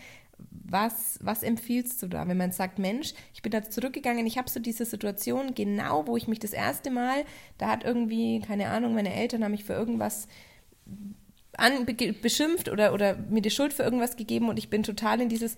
Was, 0.50 1.20
was 1.22 1.44
empfiehlst 1.44 2.02
du 2.02 2.08
da, 2.08 2.26
wenn 2.26 2.36
man 2.36 2.50
sagt, 2.50 2.80
Mensch, 2.80 3.14
ich 3.32 3.42
bin 3.42 3.52
da 3.52 3.62
zurückgegangen, 3.62 4.26
ich 4.26 4.38
habe 4.38 4.50
so 4.50 4.58
diese 4.58 4.86
Situation, 4.86 5.54
genau 5.54 6.08
wo 6.08 6.16
ich 6.16 6.26
mich 6.26 6.40
das 6.40 6.52
erste 6.52 6.90
Mal, 6.90 7.24
da 7.58 7.68
hat 7.68 7.84
irgendwie, 7.84 8.40
keine 8.40 8.70
Ahnung, 8.70 8.92
meine 8.92 9.14
Eltern 9.14 9.44
haben 9.44 9.52
mich 9.52 9.62
für 9.62 9.74
irgendwas 9.74 10.26
an, 11.58 11.86
beschimpft 11.86 12.68
oder, 12.68 12.92
oder 12.92 13.16
mir 13.16 13.42
die 13.42 13.50
Schuld 13.50 13.72
für 13.72 13.82
irgendwas 13.82 14.16
gegeben 14.16 14.48
und 14.48 14.58
ich 14.58 14.70
bin 14.70 14.82
total 14.82 15.20
in 15.20 15.28
dieses, 15.28 15.56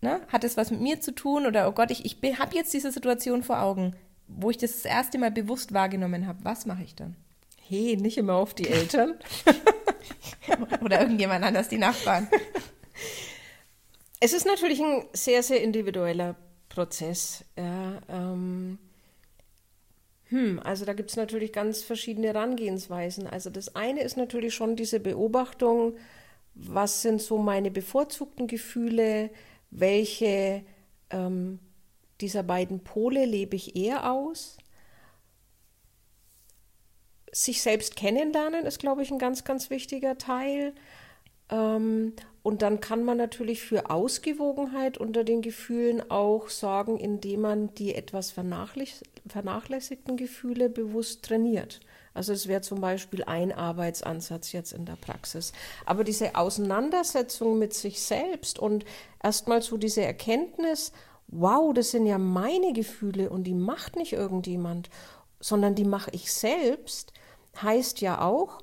ne, 0.00 0.20
hat 0.28 0.44
es 0.44 0.56
was 0.56 0.70
mit 0.70 0.80
mir 0.80 1.00
zu 1.00 1.14
tun 1.14 1.46
oder 1.46 1.68
oh 1.68 1.72
Gott, 1.72 1.90
ich, 1.90 2.04
ich 2.04 2.38
habe 2.38 2.54
jetzt 2.54 2.72
diese 2.72 2.92
Situation 2.92 3.42
vor 3.42 3.60
Augen, 3.62 3.94
wo 4.28 4.50
ich 4.50 4.58
das 4.58 4.72
das 4.72 4.84
erste 4.84 5.18
Mal 5.18 5.30
bewusst 5.30 5.72
wahrgenommen 5.72 6.26
habe. 6.26 6.40
Was 6.42 6.66
mache 6.66 6.82
ich 6.82 6.94
dann? 6.94 7.16
Hey, 7.68 7.96
nicht 7.96 8.18
immer 8.18 8.34
auf 8.34 8.54
die 8.54 8.68
Eltern. 8.68 9.14
oder 10.82 11.00
irgendjemand 11.00 11.44
anders, 11.44 11.68
die 11.68 11.78
Nachbarn. 11.78 12.28
Es 14.20 14.32
ist 14.32 14.46
natürlich 14.46 14.80
ein 14.80 15.04
sehr, 15.12 15.42
sehr 15.42 15.62
individueller 15.62 16.36
Prozess. 16.68 17.44
Ja, 17.56 18.00
ähm, 18.08 18.78
hm, 20.28 20.60
also 20.64 20.84
da 20.84 20.92
gibt 20.92 21.10
es 21.10 21.16
natürlich 21.16 21.52
ganz 21.52 21.82
verschiedene 21.82 22.28
Herangehensweisen. 22.28 23.26
Also 23.26 23.48
das 23.50 23.76
eine 23.76 24.02
ist 24.02 24.16
natürlich 24.16 24.54
schon 24.54 24.74
diese 24.74 24.98
Beobachtung, 24.98 25.96
was 26.54 27.02
sind 27.02 27.22
so 27.22 27.38
meine 27.38 27.70
bevorzugten 27.70 28.46
Gefühle, 28.48 29.30
welche 29.70 30.64
ähm, 31.10 31.60
dieser 32.20 32.42
beiden 32.42 32.82
Pole 32.82 33.24
lebe 33.24 33.56
ich 33.56 33.76
eher 33.76 34.10
aus. 34.10 34.56
Sich 37.30 37.62
selbst 37.62 37.94
kennenlernen 37.94 38.64
ist, 38.64 38.78
glaube 38.78 39.02
ich, 39.02 39.10
ein 39.10 39.18
ganz, 39.18 39.44
ganz 39.44 39.70
wichtiger 39.70 40.16
Teil. 40.18 40.74
Ähm, 41.50 42.14
und 42.46 42.62
dann 42.62 42.78
kann 42.78 43.02
man 43.02 43.16
natürlich 43.16 43.60
für 43.60 43.90
Ausgewogenheit 43.90 44.98
unter 44.98 45.24
den 45.24 45.42
Gefühlen 45.42 46.12
auch 46.12 46.48
sorgen, 46.48 46.96
indem 46.96 47.40
man 47.40 47.74
die 47.74 47.92
etwas 47.92 48.30
vernachlässigten 48.30 50.16
Gefühle 50.16 50.68
bewusst 50.68 51.24
trainiert. 51.24 51.80
Also 52.14 52.32
es 52.32 52.46
wäre 52.46 52.60
zum 52.60 52.80
Beispiel 52.80 53.24
ein 53.24 53.50
Arbeitsansatz 53.50 54.52
jetzt 54.52 54.72
in 54.72 54.86
der 54.86 54.94
Praxis. 54.94 55.52
Aber 55.86 56.04
diese 56.04 56.36
Auseinandersetzung 56.36 57.58
mit 57.58 57.74
sich 57.74 58.00
selbst 58.00 58.60
und 58.60 58.84
erstmal 59.20 59.60
so 59.60 59.76
diese 59.76 60.02
Erkenntnis, 60.02 60.92
wow, 61.26 61.74
das 61.74 61.90
sind 61.90 62.06
ja 62.06 62.16
meine 62.16 62.72
Gefühle 62.72 63.28
und 63.28 63.42
die 63.42 63.54
macht 63.54 63.96
nicht 63.96 64.12
irgendjemand, 64.12 64.88
sondern 65.40 65.74
die 65.74 65.84
mache 65.84 66.12
ich 66.12 66.32
selbst, 66.32 67.12
heißt 67.60 68.00
ja 68.02 68.20
auch, 68.20 68.60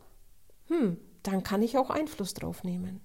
hm, 0.69 0.95
dann 1.23 1.43
kann 1.43 1.61
ich 1.61 1.77
auch 1.77 1.89
Einfluss 1.89 2.33
drauf 2.33 2.63
nehmen 2.63 3.01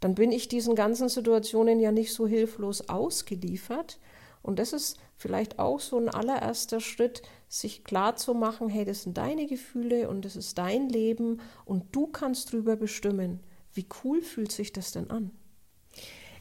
dann 0.00 0.14
bin 0.14 0.32
ich 0.32 0.48
diesen 0.48 0.74
ganzen 0.74 1.08
Situationen 1.08 1.80
ja 1.80 1.92
nicht 1.92 2.12
so 2.12 2.26
hilflos 2.26 2.88
ausgeliefert. 2.88 3.98
Und 4.42 4.58
das 4.58 4.72
ist 4.72 4.98
vielleicht 5.16 5.58
auch 5.58 5.80
so 5.80 5.98
ein 5.98 6.08
allererster 6.08 6.80
Schritt, 6.80 7.22
sich 7.48 7.84
klar 7.84 8.16
zu 8.16 8.34
machen, 8.34 8.68
hey, 8.68 8.84
das 8.84 9.02
sind 9.02 9.16
deine 9.16 9.46
Gefühle 9.46 10.08
und 10.08 10.24
das 10.24 10.36
ist 10.36 10.58
dein 10.58 10.88
Leben 10.88 11.40
und 11.64 11.84
du 11.92 12.06
kannst 12.06 12.52
drüber 12.52 12.76
bestimmen. 12.76 13.40
Wie 13.72 13.86
cool 14.04 14.22
fühlt 14.22 14.52
sich 14.52 14.72
das 14.72 14.92
denn 14.92 15.10
an? 15.10 15.30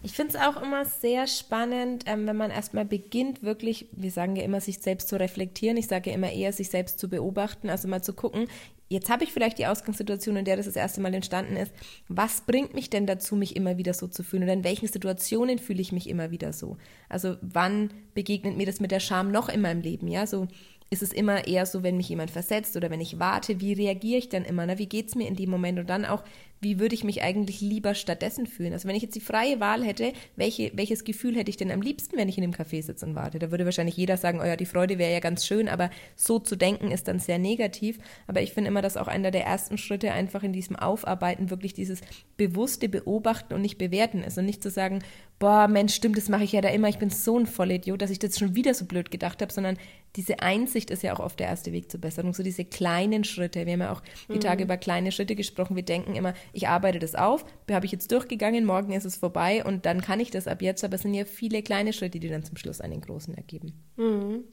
Ich 0.04 0.12
finde 0.12 0.38
es 0.38 0.44
auch 0.44 0.62
immer 0.62 0.86
sehr 0.86 1.26
spannend, 1.26 2.04
ähm, 2.06 2.28
wenn 2.28 2.38
man 2.38 2.52
erstmal 2.52 2.86
beginnt, 2.86 3.42
wirklich, 3.42 3.90
wir 3.92 4.12
sagen 4.12 4.36
ja 4.36 4.44
immer, 4.44 4.62
sich 4.62 4.80
selbst 4.80 5.10
zu 5.10 5.20
reflektieren. 5.20 5.78
Ich 5.78 5.88
sage 5.88 6.12
ja 6.12 6.16
immer 6.16 6.32
eher, 6.32 6.54
sich 6.54 6.70
selbst 6.70 7.00
zu 7.00 7.10
beobachten, 7.10 7.72
also 7.72 7.88
mal 7.88 8.04
zu 8.04 8.14
gucken, 8.14 8.48
jetzt 8.88 9.10
habe 9.10 9.24
ich 9.24 9.32
vielleicht 9.32 9.58
die 9.58 9.68
Ausgangssituation, 9.68 10.36
in 10.36 10.46
der 10.46 10.58
das 10.58 10.66
das 10.66 10.76
erste 10.76 11.02
Mal 11.02 11.14
entstanden 11.14 11.56
ist. 11.56 11.74
Was 12.08 12.42
bringt 12.42 12.74
mich 12.74 12.90
denn 12.90 13.08
dazu, 13.08 13.36
mich 13.36 13.56
immer 13.56 13.78
wieder 13.78 13.94
so 13.94 14.08
zu 14.08 14.24
fühlen? 14.24 14.44
Oder 14.44 14.54
in 14.54 14.64
welchen 14.64 14.88
Situationen 14.88 15.60
fühle 15.60 15.82
ich 15.82 15.92
mich 15.92 16.10
immer 16.10 16.32
wieder 16.32 16.54
so? 16.54 16.78
Also 17.10 17.38
wann 17.42 17.90
begegnet 18.14 18.58
mir 18.58 18.66
das 18.66 18.80
mit 18.80 18.92
der 18.92 19.00
Scham 19.00 19.32
noch 19.32 19.50
in 19.50 19.62
meinem 19.62 19.82
Leben? 19.82 20.08
Ja, 20.08 20.28
so 20.28 20.48
ist 20.92 21.02
es 21.02 21.12
immer 21.12 21.48
eher 21.48 21.66
so, 21.66 21.84
wenn 21.84 21.98
mich 21.98 22.10
jemand 22.10 22.32
versetzt 22.32 22.78
oder 22.78 22.90
wenn 22.90 23.02
ich 23.02 23.20
warte, 23.20 23.60
wie 23.60 23.74
reagiere 23.74 24.20
ich 24.20 24.30
dann 24.30 24.46
immer? 24.46 24.66
Ne? 24.66 24.78
Wie 24.78 24.86
geht 24.86 25.08
es 25.08 25.16
mir 25.16 25.28
in 25.28 25.36
dem 25.36 25.50
Moment? 25.50 25.80
Und 25.80 25.90
dann 25.90 26.06
auch, 26.06 26.24
wie 26.62 26.80
würde 26.80 26.96
ich 26.96 27.04
mich 27.04 27.22
eigentlich 27.22 27.62
lieber 27.62 27.94
stattdessen 27.94 28.48
fühlen? 28.48 28.74
Also 28.74 28.88
wenn 28.88 28.96
ich 28.96 29.04
jetzt 29.04 29.16
die 29.16 29.22
freie 29.22 29.60
Wahl 29.60 29.84
hätte, 29.84 30.14
welche, 30.36 30.72
welches 30.76 31.04
Gefühl 31.04 31.36
hätte 31.36 31.50
ich 31.50 31.58
denn 31.58 31.72
am 31.72 31.82
liebsten, 31.82 32.18
wenn 32.18 32.30
ich 32.30 32.38
in 32.38 32.44
einem 32.44 32.54
Café 32.54 32.82
sitze 32.82 33.06
und 33.06 33.16
warte? 33.16 33.40
Da 33.40 33.52
würde 33.52 33.66
wahrscheinlich 33.66 33.98
jeder 33.98 34.18
sagen, 34.18 34.40
oh 34.42 34.46
ja, 34.46 34.56
die 34.56 34.66
Freude 34.66 34.98
wäre 34.98 35.14
ja 35.14 35.20
ganz 35.20 35.46
schön, 35.46 35.70
aber 35.70 35.90
so 36.16 36.40
zu 36.40 36.56
denken 36.56 36.92
ist 36.92 37.08
dann 37.08 37.20
sehr 37.20 37.38
negativ. 37.38 38.00
Aber 38.28 38.42
ich 38.42 38.54
finde 38.54 38.70
immer, 38.70 38.82
dass 38.82 38.98
auch 38.98 39.08
einer 39.08 39.32
der 39.32 39.46
ersten 39.46 39.78
Schritte 39.78 40.12
einfach 40.12 40.44
in 40.44 40.54
diesem 40.54 40.76
Aufarbeiten 40.76 41.50
wirklich 41.50 41.74
dieses 41.74 42.02
bewusste 42.38 42.90
Beobachten 42.90 43.54
und 43.54 43.62
nicht 43.62 43.78
bewerten 43.78 44.24
ist 44.24 44.38
und 44.38 44.46
nicht 44.46 44.64
zu 44.64 44.70
sagen, 44.70 45.00
boah, 45.40 45.68
Mensch, 45.68 45.94
stimmt, 45.94 46.18
das 46.18 46.30
mache 46.30 46.46
ich 46.46 46.54
ja 46.54 46.62
da 46.62 46.70
immer, 46.70 46.88
ich 46.88 46.98
bin 46.98 47.10
so 47.10 47.38
ein 47.38 47.46
Vollidiot, 47.46 48.02
dass 48.02 48.10
ich 48.10 48.20
das 48.20 48.40
schon 48.40 48.56
wieder 48.56 48.74
so 48.74 48.86
blöd 48.86 49.12
gedacht 49.12 49.42
habe, 49.42 49.52
sondern 49.52 49.78
diese 50.16 50.40
Einsicht 50.40 50.92
ist 50.92 51.04
ja 51.04 51.14
auch 51.14 51.20
oft 51.20 51.40
der 51.40 51.48
erste 51.48 51.74
Weg 51.74 51.92
zur 51.92 52.00
Besserung. 52.00 52.34
So 52.34 52.42
diese 52.42 52.64
kleinen 52.64 53.26
Schritte. 53.26 53.66
Wir 53.66 53.74
haben 53.74 53.82
ja 53.82 53.92
auch 53.92 54.02
die 54.34 54.40
Tage 54.40 54.64
mhm. 54.64 54.68
über 54.68 54.78
kleine 54.78 55.12
Schritte 55.12 55.36
gesprochen. 55.36 55.76
Wir 55.76 55.84
denken 55.84 56.16
immer, 56.16 56.34
ich 56.54 56.68
arbeite 56.68 57.00
das 57.00 57.16
auf, 57.16 57.46
habe 57.70 57.86
ich 57.86 57.92
jetzt 57.92 58.12
durchgegangen, 58.12 58.66
morgen 58.66 58.94
ist 58.94 59.06
es 59.06 59.16
vorbei 59.16 59.64
und 59.64 59.86
dann 59.86 60.02
kann 60.02 60.20
ich 60.20 60.32
das 60.32 60.48
ab 60.48 60.62
jetzt. 60.62 60.84
Aber 60.84 60.96
es 60.96 61.02
sind 61.02 61.14
ja 61.14 61.26
viele 61.26 61.62
kleine 61.64 61.94
Schritte, 61.94 62.20
die 62.20 62.30
dann 62.30 62.44
zum 62.44 62.58
Schluss 62.58 62.82
einen 62.82 63.02
großen 63.02 63.34
ergeben. 63.36 63.74
Mhm. 63.98 64.46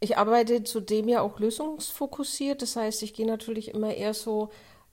Ich 0.00 0.18
arbeite 0.18 0.62
zudem 0.64 1.08
ja 1.08 1.22
auch 1.22 1.40
lösungsfokussiert. 1.40 2.62
Das 2.62 2.76
heißt, 2.76 3.02
ich 3.02 3.14
gehe 3.14 3.26
natürlich 3.26 3.72
immer 3.72 3.94
eher 3.94 4.14
so 4.14 4.50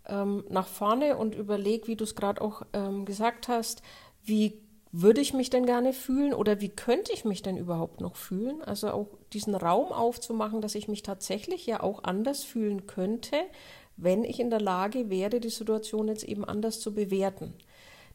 ähm, 0.08 0.44
nach 0.50 0.68
vorne 0.68 1.18
und 1.18 1.36
überlege, 1.36 1.88
wie 1.88 1.96
du 1.96 2.04
es 2.04 2.16
gerade 2.16 2.42
auch 2.42 2.64
ähm, 2.74 3.06
gesagt 3.06 3.48
hast, 3.48 3.82
wie 4.24 4.62
würde 4.96 5.22
ich 5.22 5.34
mich 5.34 5.50
denn 5.50 5.66
gerne 5.66 5.92
fühlen 5.92 6.34
oder 6.36 6.62
wie 6.62 6.70
könnte 6.70 7.12
ich 7.14 7.26
mich 7.26 7.42
denn 7.42 7.58
überhaupt 7.58 8.00
noch 8.00 8.16
fühlen? 8.16 8.62
Also 8.62 8.92
auch 8.92 9.08
diesen 9.34 9.56
Raum 9.56 9.92
aufzumachen, 9.92 10.62
dass 10.62 10.76
ich 10.76 10.88
mich 10.88 11.02
tatsächlich 11.02 11.66
ja 11.66 11.82
auch 11.82 12.04
anders 12.04 12.44
fühlen 12.44 12.86
könnte, 12.86 13.38
wenn 13.98 14.24
ich 14.24 14.40
in 14.40 14.50
der 14.50 14.62
Lage 14.62 15.10
wäre, 15.10 15.40
die 15.40 15.50
Situation 15.50 16.08
jetzt 16.08 16.24
eben 16.24 16.46
anders 16.46 16.80
zu 16.80 16.94
bewerten. 16.94 17.54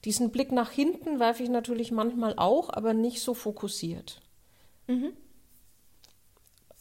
Diesen 0.05 0.31
Blick 0.31 0.53
nach 0.53 0.71
hinten 0.71 1.19
werfe 1.19 1.43
ich 1.43 1.49
natürlich 1.49 1.91
manchmal 1.91 2.35
auch, 2.37 2.71
aber 2.71 2.95
nicht 2.95 3.21
so 3.21 3.35
fokussiert. 3.35 4.21
Mhm. 4.87 5.13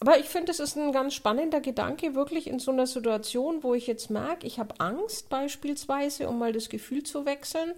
Aber 0.00 0.18
ich 0.18 0.26
finde, 0.26 0.52
es 0.52 0.60
ist 0.60 0.76
ein 0.76 0.92
ganz 0.92 1.14
spannender 1.14 1.60
Gedanke, 1.60 2.14
wirklich 2.14 2.46
in 2.46 2.60
so 2.60 2.70
einer 2.70 2.86
Situation, 2.86 3.64
wo 3.64 3.74
ich 3.74 3.88
jetzt 3.88 4.10
merke, 4.10 4.46
ich 4.46 4.60
habe 4.60 4.78
Angst 4.78 5.28
beispielsweise, 5.28 6.28
um 6.28 6.38
mal 6.38 6.52
das 6.52 6.68
Gefühl 6.68 7.02
zu 7.02 7.26
wechseln, 7.26 7.72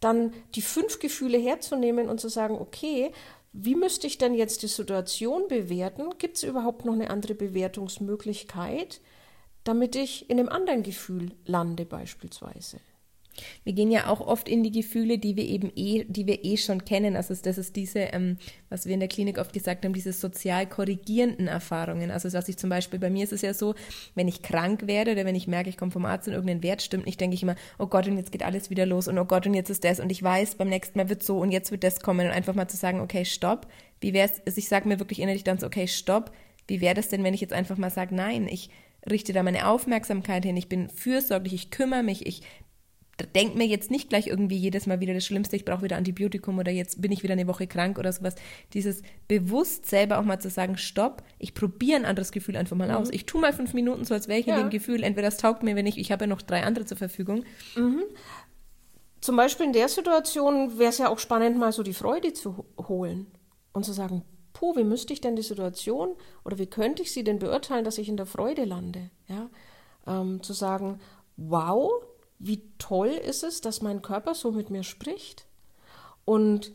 dann 0.00 0.32
die 0.54 0.62
fünf 0.62 0.98
Gefühle 0.98 1.36
herzunehmen 1.36 2.08
und 2.08 2.18
zu 2.18 2.28
sagen, 2.28 2.56
okay, 2.58 3.12
wie 3.52 3.74
müsste 3.74 4.06
ich 4.06 4.16
denn 4.16 4.34
jetzt 4.34 4.62
die 4.62 4.68
Situation 4.68 5.48
bewerten? 5.48 6.16
Gibt 6.18 6.36
es 6.36 6.44
überhaupt 6.44 6.86
noch 6.86 6.94
eine 6.94 7.10
andere 7.10 7.34
Bewertungsmöglichkeit, 7.34 9.00
damit 9.64 9.96
ich 9.96 10.28
in 10.30 10.38
einem 10.38 10.48
anderen 10.48 10.82
Gefühl 10.82 11.32
lande 11.44 11.84
beispielsweise? 11.84 12.80
Wir 13.64 13.72
gehen 13.72 13.90
ja 13.90 14.06
auch 14.08 14.20
oft 14.20 14.48
in 14.48 14.62
die 14.62 14.70
Gefühle, 14.70 15.18
die 15.18 15.36
wir 15.36 15.44
eben 15.44 15.70
eh, 15.76 16.04
die 16.08 16.26
wir 16.26 16.44
eh 16.44 16.56
schon 16.56 16.84
kennen. 16.84 17.16
Also 17.16 17.34
das 17.34 17.58
ist 17.58 17.76
diese, 17.76 18.00
ähm, 18.00 18.38
was 18.68 18.86
wir 18.86 18.94
in 18.94 19.00
der 19.00 19.08
Klinik 19.08 19.38
oft 19.38 19.52
gesagt 19.52 19.84
haben, 19.84 19.92
diese 19.92 20.12
sozial 20.12 20.68
korrigierenden 20.68 21.46
Erfahrungen. 21.46 22.10
Also 22.10 22.28
dass 22.28 22.48
ich 22.48 22.56
zum 22.56 22.70
Beispiel, 22.70 22.98
bei 22.98 23.10
mir 23.10 23.24
ist 23.24 23.32
es 23.32 23.42
ja 23.42 23.54
so, 23.54 23.74
wenn 24.14 24.28
ich 24.28 24.42
krank 24.42 24.86
werde 24.86 25.12
oder 25.12 25.24
wenn 25.24 25.34
ich 25.34 25.46
merke, 25.46 25.70
ich 25.70 25.76
komme 25.76 25.92
vom 25.92 26.04
Arzt 26.04 26.28
und 26.28 26.34
irgendein 26.34 26.62
Wert 26.62 26.82
stimmt 26.82 27.06
nicht, 27.06 27.20
denke 27.20 27.34
ich 27.34 27.42
immer, 27.42 27.56
oh 27.78 27.86
Gott, 27.86 28.06
und 28.06 28.16
jetzt 28.16 28.32
geht 28.32 28.42
alles 28.42 28.70
wieder 28.70 28.86
los 28.86 29.08
und 29.08 29.18
oh 29.18 29.24
Gott, 29.24 29.46
und 29.46 29.54
jetzt 29.54 29.70
ist 29.70 29.84
das 29.84 30.00
und 30.00 30.10
ich 30.10 30.22
weiß, 30.22 30.56
beim 30.56 30.68
nächsten 30.68 30.98
Mal 30.98 31.08
wird 31.08 31.22
so 31.22 31.38
und 31.38 31.50
jetzt 31.50 31.70
wird 31.70 31.84
das 31.84 32.00
kommen 32.00 32.26
und 32.26 32.32
einfach 32.32 32.54
mal 32.54 32.68
zu 32.68 32.76
sagen, 32.76 33.00
okay, 33.00 33.24
stopp. 33.24 33.66
Wie 34.00 34.12
wäre 34.12 34.28
es, 34.28 34.40
also 34.46 34.58
ich 34.58 34.68
sage 34.68 34.88
mir 34.88 34.98
wirklich 34.98 35.20
innerlich 35.20 35.44
dann 35.44 35.58
so, 35.58 35.66
okay, 35.66 35.86
stopp. 35.86 36.32
Wie 36.66 36.80
wäre 36.80 36.94
das 36.94 37.08
denn, 37.08 37.24
wenn 37.24 37.34
ich 37.34 37.40
jetzt 37.40 37.52
einfach 37.52 37.76
mal 37.76 37.90
sage, 37.90 38.14
nein, 38.14 38.46
ich 38.48 38.70
richte 39.08 39.32
da 39.32 39.42
meine 39.42 39.68
Aufmerksamkeit 39.68 40.44
hin, 40.44 40.56
ich 40.56 40.68
bin 40.68 40.90
fürsorglich, 40.90 41.54
ich 41.54 41.70
kümmere 41.70 42.02
mich, 42.02 42.26
ich 42.26 42.42
denk 43.34 43.54
mir 43.54 43.66
jetzt 43.66 43.90
nicht 43.90 44.08
gleich 44.08 44.26
irgendwie 44.26 44.56
jedes 44.56 44.86
Mal 44.86 45.00
wieder 45.00 45.14
das 45.14 45.24
Schlimmste, 45.24 45.56
ich 45.56 45.64
brauche 45.64 45.82
wieder 45.82 45.96
Antibiotikum 45.96 46.58
oder 46.58 46.70
jetzt 46.70 47.00
bin 47.00 47.12
ich 47.12 47.22
wieder 47.22 47.32
eine 47.32 47.46
Woche 47.46 47.66
krank 47.66 47.98
oder 47.98 48.12
sowas. 48.12 48.34
Dieses 48.72 49.02
bewusst 49.28 49.86
selber 49.86 50.18
auch 50.18 50.24
mal 50.24 50.40
zu 50.40 50.50
sagen, 50.50 50.76
stopp, 50.76 51.22
ich 51.38 51.54
probiere 51.54 51.96
ein 51.96 52.04
anderes 52.04 52.32
Gefühl 52.32 52.56
einfach 52.56 52.76
mal 52.76 52.88
mhm. 52.88 52.94
aus. 52.94 53.10
Ich 53.10 53.26
tue 53.26 53.40
mal 53.40 53.52
fünf 53.52 53.74
Minuten 53.74 54.04
so, 54.04 54.14
als 54.14 54.28
wäre 54.28 54.40
ich 54.40 54.46
ja. 54.46 54.56
in 54.56 54.64
dem 54.64 54.70
Gefühl, 54.70 55.02
entweder 55.02 55.28
das 55.28 55.36
taugt 55.36 55.62
mir, 55.62 55.76
wenn 55.76 55.86
ich, 55.86 55.98
ich 55.98 56.12
habe 56.12 56.24
ja 56.24 56.28
noch 56.28 56.42
drei 56.42 56.62
andere 56.62 56.86
zur 56.86 56.96
Verfügung. 56.96 57.44
Mhm. 57.76 58.02
Zum 59.20 59.36
Beispiel 59.36 59.66
in 59.66 59.72
der 59.72 59.88
Situation 59.88 60.78
wäre 60.78 60.90
es 60.90 60.98
ja 60.98 61.08
auch 61.08 61.18
spannend, 61.18 61.58
mal 61.58 61.72
so 61.72 61.82
die 61.82 61.92
Freude 61.92 62.32
zu 62.32 62.64
holen 62.88 63.26
und 63.72 63.84
zu 63.84 63.92
sagen, 63.92 64.22
puh, 64.60 64.76
wie 64.76 64.84
müsste 64.84 65.14
ich 65.14 65.22
denn 65.22 65.36
die 65.36 65.42
Situation 65.42 66.14
oder 66.44 66.58
wie 66.58 66.66
könnte 66.66 67.02
ich 67.02 67.12
sie 67.12 67.24
denn 67.24 67.38
beurteilen, 67.38 67.82
dass 67.82 67.96
ich 67.96 68.10
in 68.10 68.18
der 68.18 68.26
Freude 68.26 68.66
lande? 68.66 69.10
Ja? 69.26 69.48
Ähm, 70.06 70.42
zu 70.42 70.52
sagen, 70.52 71.00
wow, 71.38 71.90
wie 72.38 72.62
toll 72.76 73.08
ist 73.08 73.42
es, 73.42 73.62
dass 73.62 73.80
mein 73.80 74.02
Körper 74.02 74.34
so 74.34 74.52
mit 74.52 74.68
mir 74.68 74.82
spricht 74.82 75.46
und 76.26 76.72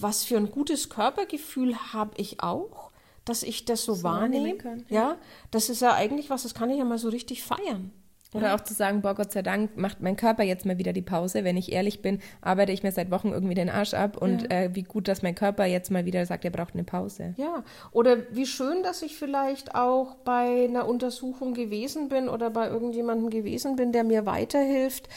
was 0.00 0.24
für 0.24 0.38
ein 0.38 0.50
gutes 0.50 0.88
Körpergefühl 0.88 1.76
habe 1.92 2.14
ich 2.16 2.42
auch, 2.42 2.92
dass 3.26 3.42
ich 3.42 3.66
das 3.66 3.84
so, 3.84 3.92
so 3.92 4.02
wahrnehme. 4.02 4.56
Kann, 4.56 4.86
ja. 4.88 5.10
ja, 5.10 5.18
das 5.50 5.68
ist 5.68 5.82
ja 5.82 5.92
eigentlich 5.92 6.30
was, 6.30 6.44
das 6.44 6.54
kann 6.54 6.70
ich 6.70 6.78
ja 6.78 6.84
mal 6.86 6.98
so 6.98 7.10
richtig 7.10 7.42
feiern. 7.42 7.92
Oder 8.34 8.54
auch 8.54 8.60
zu 8.60 8.74
sagen, 8.74 9.00
boah, 9.00 9.14
Gott 9.14 9.32
sei 9.32 9.42
Dank 9.42 9.76
macht 9.76 10.00
mein 10.00 10.16
Körper 10.16 10.42
jetzt 10.42 10.66
mal 10.66 10.76
wieder 10.76 10.92
die 10.92 11.02
Pause. 11.02 11.44
Wenn 11.44 11.56
ich 11.56 11.72
ehrlich 11.72 12.02
bin, 12.02 12.18
arbeite 12.40 12.72
ich 12.72 12.82
mir 12.82 12.92
seit 12.92 13.10
Wochen 13.10 13.28
irgendwie 13.28 13.54
den 13.54 13.70
Arsch 13.70 13.94
ab 13.94 14.16
und 14.16 14.42
ja. 14.42 14.48
äh, 14.50 14.74
wie 14.74 14.82
gut, 14.82 15.08
dass 15.08 15.22
mein 15.22 15.34
Körper 15.34 15.64
jetzt 15.66 15.90
mal 15.90 16.04
wieder 16.04 16.26
sagt, 16.26 16.44
er 16.44 16.50
braucht 16.50 16.74
eine 16.74 16.84
Pause. 16.84 17.34
Ja, 17.36 17.62
oder 17.92 18.18
wie 18.32 18.46
schön, 18.46 18.82
dass 18.82 19.02
ich 19.02 19.16
vielleicht 19.16 19.74
auch 19.74 20.16
bei 20.16 20.64
einer 20.64 20.86
Untersuchung 20.88 21.54
gewesen 21.54 22.08
bin 22.08 22.28
oder 22.28 22.50
bei 22.50 22.68
irgendjemandem 22.68 23.30
gewesen 23.30 23.76
bin, 23.76 23.92
der 23.92 24.04
mir 24.04 24.26
weiterhilft. 24.26 25.08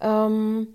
Ähm, 0.00 0.68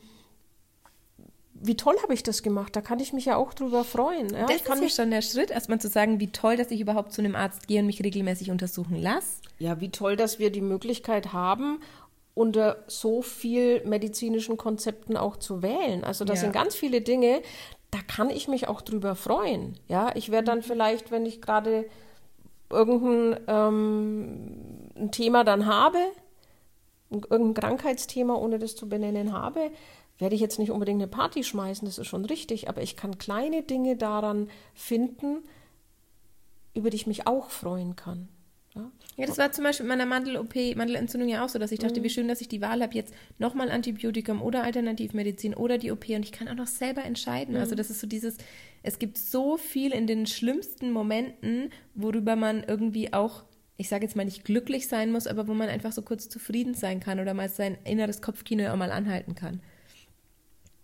wie 1.64 1.76
toll 1.76 1.96
habe 2.02 2.14
ich 2.14 2.24
das 2.24 2.44
gemacht? 2.44 2.76
Da 2.76 2.82
kann 2.82 3.00
ich 3.00 3.14
mich 3.14 3.26
ja 3.26 3.36
auch 3.36 3.54
drüber 3.54 3.84
freuen. 3.84 4.34
Ja? 4.34 4.46
Das 4.46 4.58
ich 4.58 4.64
kann 4.64 4.82
ist 4.82 4.98
ja 4.98 5.04
schon 5.04 5.12
der 5.12 5.22
Schritt, 5.22 5.52
erstmal 5.52 5.80
zu 5.80 5.88
sagen, 5.88 6.20
wie 6.20 6.32
toll, 6.32 6.58
dass 6.58 6.72
ich 6.72 6.82
überhaupt 6.82 7.14
zu 7.14 7.22
einem 7.22 7.36
Arzt 7.36 7.68
gehe 7.68 7.80
und 7.82 7.86
mich 7.86 8.04
regelmäßig 8.04 8.52
untersuchen 8.52 8.96
lasse. 8.96 9.42
Ja, 9.60 9.80
wie 9.80 9.90
toll, 9.90 10.16
dass 10.16 10.40
wir 10.40 10.52
die 10.52 10.62
Möglichkeit 10.62 11.34
haben, 11.34 11.80
unter 12.34 12.84
so 12.88 13.22
viel 13.22 13.86
medizinischen 13.86 14.58
Konzepten 14.58 15.18
auch 15.18 15.38
zu 15.38 15.62
wählen. 15.62 16.04
Also 16.04 16.26
das 16.26 16.38
ja. 16.38 16.42
sind 16.44 16.54
ganz 16.54 16.76
viele 16.76 17.02
Dinge, 17.02 17.42
da 17.92 18.00
kann 18.08 18.30
ich 18.30 18.48
mich 18.48 18.68
auch 18.68 18.82
drüber 18.82 19.16
freuen. 19.16 19.78
Ja, 19.88 20.12
ich 20.16 20.32
werde 20.32 20.46
dann 20.46 20.60
mhm. 20.60 20.64
vielleicht, 20.64 21.12
wenn 21.12 21.26
ich 21.26 21.42
gerade 21.42 21.86
irgendein 22.70 23.42
ähm, 23.48 24.58
ein 24.96 25.12
Thema 25.12 25.44
dann 25.44 25.66
habe, 25.66 26.00
irgendein 27.12 27.54
Krankheitsthema, 27.54 28.36
ohne 28.36 28.60
das 28.60 28.76
zu 28.76 28.88
benennen 28.88 29.34
habe, 29.34 29.72
werde 30.22 30.36
ich 30.36 30.42
jetzt 30.42 30.60
nicht 30.60 30.72
unbedingt 30.72 31.02
eine 31.02 31.08
Party 31.10 31.44
schmeißen, 31.44 31.86
das 31.86 31.98
ist 31.98 32.08
schon 32.08 32.26
richtig, 32.26 32.70
aber 32.70 32.82
ich 32.82 32.96
kann 32.96 33.18
kleine 33.18 33.64
Dinge 33.64 33.98
daran 33.98 34.50
finden, 34.74 35.44
über 36.74 36.90
die 36.90 36.96
ich 36.96 37.08
mich 37.08 37.28
auch 37.28 37.50
freuen 37.50 37.96
kann. 37.96 38.30
Ja, 38.76 38.90
ja 39.18 39.26
das 39.26 39.38
war 39.38 39.52
zum 39.52 39.66
Beispiel 39.66 39.86
mit 39.86 39.98
meiner 39.98 40.06
Mandel-OP, 40.06 40.56
Mandelentzündung 40.76 41.28
ja 41.28 41.44
auch 41.44 41.50
so, 41.50 41.60
dass 41.60 41.72
ich 41.72 41.80
dachte, 41.80 42.00
mhm. 42.00 42.06
wie 42.06 42.10
schön, 42.10 42.28
dass 42.28 42.40
ich 42.40 42.48
die 42.48 42.62
Wahl 42.62 42.82
habe, 42.82 42.94
jetzt 42.94 43.14
nochmal 43.40 43.70
Antibiotikum 43.70 44.42
oder 44.42 44.64
Alternativmedizin 44.64 45.56
oder 45.56 45.78
die 45.78 45.92
OP 45.92 46.08
und 46.10 46.24
ich 46.24 46.32
kann 46.32 46.48
auch 46.48 46.56
noch 46.56 46.68
selber 46.68 47.04
entscheiden. 47.04 47.56
Also 47.56 47.58
mhm. 47.58 47.72
Also 47.72 47.76
das 47.76 47.90
ist 47.90 48.00
so 48.00 48.08
dieses, 48.08 48.38
es 48.84 49.00
gibt 49.00 49.18
so 49.18 49.58
viel 49.58 49.92
in 49.92 50.08
den 50.08 50.28
schlimmsten 50.28 50.92
Momenten, 50.92 51.72
worüber 51.96 52.36
man 52.36 52.64
irgendwie 52.64 53.12
auch 53.12 53.44
ich 53.78 53.90
sage 53.90 54.06
jetzt 54.06 54.16
mal 54.16 54.26
nicht 54.26 54.46
glücklich 54.46 54.88
sein 54.88 55.12
muss, 55.12 55.26
aber 55.26 55.48
wo 55.48 55.56
man 55.56 55.68
einfach 55.68 55.92
so 55.92 56.04
kurz 56.04 56.30
zufrieden 56.30 56.76
sein 56.76 57.00
kann 57.00 57.20
oder 57.20 57.34
mal 57.34 57.50
sein 57.50 57.80
inneres 57.84 58.22
Kopfkino 58.22 58.72
auch 58.72 58.76
mal 58.76 58.92
anhalten 58.92 59.34
kann. 59.34 59.60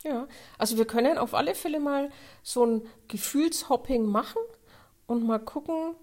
Ja, 0.03 0.27
also 0.57 0.77
wir 0.77 0.85
können 0.85 1.17
auf 1.17 1.33
alle 1.33 1.55
Fälle 1.55 1.79
mal 1.79 2.11
so 2.43 2.65
ein 2.65 2.81
Gefühlshopping 3.07 4.05
machen 4.05 4.41
und 5.07 5.25
mal 5.25 5.39
gucken, 5.39 5.95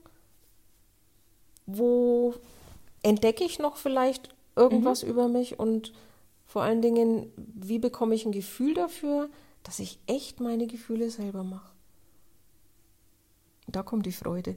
wo 1.66 2.34
entdecke 3.02 3.44
ich 3.44 3.58
noch 3.58 3.76
vielleicht 3.76 4.34
irgendwas 4.56 5.02
mhm. 5.02 5.10
über 5.10 5.28
mich 5.28 5.58
und 5.58 5.92
vor 6.46 6.62
allen 6.62 6.82
Dingen, 6.82 7.32
wie 7.36 7.78
bekomme 7.78 8.14
ich 8.14 8.26
ein 8.26 8.32
Gefühl 8.32 8.74
dafür, 8.74 9.28
dass 9.62 9.78
ich 9.78 9.98
echt 10.06 10.40
meine 10.40 10.66
Gefühle 10.66 11.10
selber 11.10 11.42
mache. 11.42 11.72
Da 13.66 13.82
kommt 13.82 14.06
die 14.06 14.12
Freude. 14.12 14.56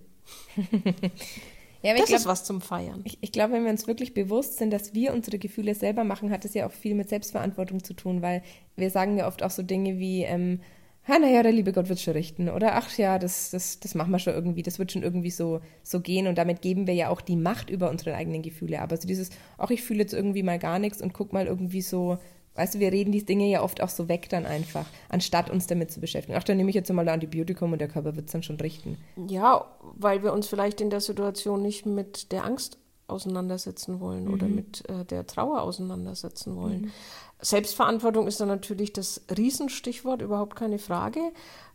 Ja, 1.81 1.93
das 1.93 2.07
glaub, 2.07 2.19
ist 2.19 2.25
was 2.25 2.43
zum 2.43 2.61
Feiern. 2.61 3.01
Ich, 3.03 3.17
ich 3.21 3.31
glaube, 3.31 3.53
wenn 3.53 3.63
wir 3.63 3.71
uns 3.71 3.87
wirklich 3.87 4.13
bewusst 4.13 4.57
sind, 4.57 4.71
dass 4.71 4.93
wir 4.93 5.13
unsere 5.13 5.37
Gefühle 5.37 5.75
selber 5.75 6.03
machen, 6.03 6.31
hat 6.31 6.45
es 6.45 6.53
ja 6.53 6.67
auch 6.67 6.71
viel 6.71 6.95
mit 6.95 7.09
Selbstverantwortung 7.09 7.83
zu 7.83 7.93
tun, 7.93 8.21
weil 8.21 8.43
wir 8.75 8.89
sagen 8.89 9.17
ja 9.17 9.27
oft 9.27 9.43
auch 9.43 9.51
so 9.51 9.63
Dinge 9.63 9.99
wie, 9.99 10.23
ähm, 10.23 10.59
ha, 11.07 11.19
naja, 11.19 11.41
der 11.43 11.51
liebe 11.51 11.71
Gott 11.71 11.89
wird 11.89 11.99
schon 11.99 12.13
richten. 12.13 12.49
Oder 12.49 12.75
ach 12.75 12.97
ja, 12.97 13.17
das, 13.19 13.51
das, 13.51 13.79
das 13.79 13.95
machen 13.95 14.11
wir 14.11 14.19
schon 14.19 14.33
irgendwie, 14.33 14.63
das 14.63 14.79
wird 14.79 14.91
schon 14.91 15.03
irgendwie 15.03 15.31
so, 15.31 15.61
so 15.83 16.01
gehen. 16.01 16.27
Und 16.27 16.37
damit 16.37 16.61
geben 16.61 16.87
wir 16.87 16.93
ja 16.93 17.09
auch 17.09 17.21
die 17.21 17.37
Macht 17.37 17.69
über 17.69 17.89
unsere 17.89 18.15
eigenen 18.15 18.41
Gefühle. 18.41 18.81
Aber 18.81 18.97
so 18.97 19.07
dieses, 19.07 19.29
ach, 19.57 19.69
ich 19.69 19.83
fühle 19.83 19.99
jetzt 19.99 20.13
irgendwie 20.13 20.43
mal 20.43 20.59
gar 20.59 20.79
nichts 20.79 21.01
und 21.01 21.13
guck 21.13 21.33
mal 21.33 21.47
irgendwie 21.47 21.81
so, 21.81 22.17
Weißt 22.57 22.75
du, 22.75 22.79
wir 22.79 22.91
reden 22.91 23.11
die 23.11 23.23
Dinge 23.23 23.47
ja 23.47 23.61
oft 23.61 23.81
auch 23.81 23.89
so 23.89 24.09
weg 24.09 24.29
dann 24.29 24.45
einfach, 24.45 24.85
anstatt 25.09 25.49
uns 25.49 25.67
damit 25.67 25.91
zu 25.91 26.01
beschäftigen. 26.01 26.37
Ach, 26.37 26.43
dann 26.43 26.57
nehme 26.57 26.69
ich 26.69 26.75
jetzt 26.75 26.91
mal 26.91 27.07
ein 27.07 27.13
Antibiotikum 27.13 27.71
und 27.71 27.79
der 27.79 27.87
Körper 27.87 28.15
wird 28.15 28.25
es 28.25 28.31
dann 28.31 28.43
schon 28.43 28.57
richten. 28.57 28.97
Ja, 29.27 29.65
weil 29.95 30.23
wir 30.23 30.33
uns 30.33 30.47
vielleicht 30.47 30.81
in 30.81 30.89
der 30.89 31.01
Situation 31.01 31.61
nicht 31.61 31.85
mit 31.85 32.31
der 32.31 32.43
Angst 32.43 32.79
auseinandersetzen 33.07 33.99
wollen 33.99 34.25
mhm. 34.25 34.33
oder 34.33 34.47
mit 34.47 34.87
äh, 34.89 35.05
der 35.05 35.25
Trauer 35.25 35.61
auseinandersetzen 35.61 36.55
wollen. 36.55 36.81
Mhm. 36.81 36.91
Selbstverantwortung 37.39 38.27
ist 38.27 38.39
dann 38.39 38.47
natürlich 38.47 38.91
das 38.91 39.21
Riesenstichwort, 39.35 40.21
überhaupt 40.21 40.55
keine 40.55 40.79
Frage, 40.79 41.19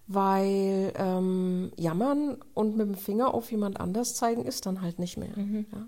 weil 0.08 0.92
ähm, 0.96 1.70
jammern 1.76 2.38
und 2.54 2.76
mit 2.76 2.88
dem 2.88 2.94
Finger 2.96 3.32
auf 3.34 3.50
jemand 3.50 3.80
anders 3.80 4.14
zeigen 4.16 4.44
ist 4.44 4.66
dann 4.66 4.82
halt 4.82 4.98
nicht 4.98 5.16
mehr. 5.16 5.36
Mhm. 5.36 5.66
Ja. 5.72 5.86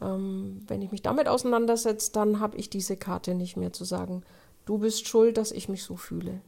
Ähm, 0.00 0.62
wenn 0.66 0.82
ich 0.82 0.90
mich 0.90 1.02
damit 1.02 1.28
auseinandersetze, 1.28 2.12
dann 2.12 2.40
habe 2.40 2.56
ich 2.56 2.70
diese 2.70 2.96
Karte 2.96 3.34
nicht 3.34 3.56
mehr 3.56 3.72
zu 3.72 3.84
sagen, 3.84 4.22
du 4.64 4.78
bist 4.78 5.06
schuld, 5.06 5.36
dass 5.36 5.52
ich 5.52 5.68
mich 5.68 5.82
so 5.82 5.96
fühle. 5.96 6.40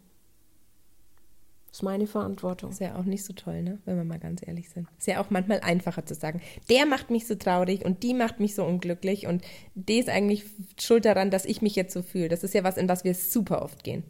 Das 1.73 1.79
ist 1.79 1.85
meine 1.85 2.07
Verantwortung. 2.07 2.71
Ist 2.71 2.81
ja 2.81 2.97
auch 2.97 3.05
nicht 3.05 3.25
so 3.25 3.33
toll, 3.33 3.63
ne? 3.63 3.79
wenn 3.87 3.97
wir 3.97 4.05
mal 4.05 4.19
ganz 4.19 4.47
ehrlich 4.47 4.69
sind. 4.69 4.89
Ist 4.99 5.07
ja 5.07 5.23
auch 5.23 5.31
manchmal 5.31 5.61
einfacher 5.61 6.05
zu 6.05 6.15
sagen, 6.15 6.43
der 6.69 6.85
macht 6.85 7.11
mich 7.11 7.27
so 7.27 7.35
traurig 7.35 7.83
und 7.83 8.03
die 8.03 8.13
macht 8.13 8.41
mich 8.41 8.55
so 8.55 8.63
unglücklich 8.63 9.27
und 9.27 9.43
die 9.75 9.99
ist 9.99 10.11
eigentlich 10.11 10.45
schuld 10.79 11.07
daran, 11.07 11.31
dass 11.31 11.47
ich 11.47 11.63
mich 11.63 11.75
jetzt 11.75 11.95
so 11.95 12.03
fühle. 12.03 12.29
Das 12.29 12.45
ist 12.45 12.53
ja 12.53 12.63
was, 12.63 12.77
in 12.77 12.91
was 12.91 13.05
wir 13.05 13.15
super 13.15 13.63
oft 13.63 13.85
gehen. 13.85 14.05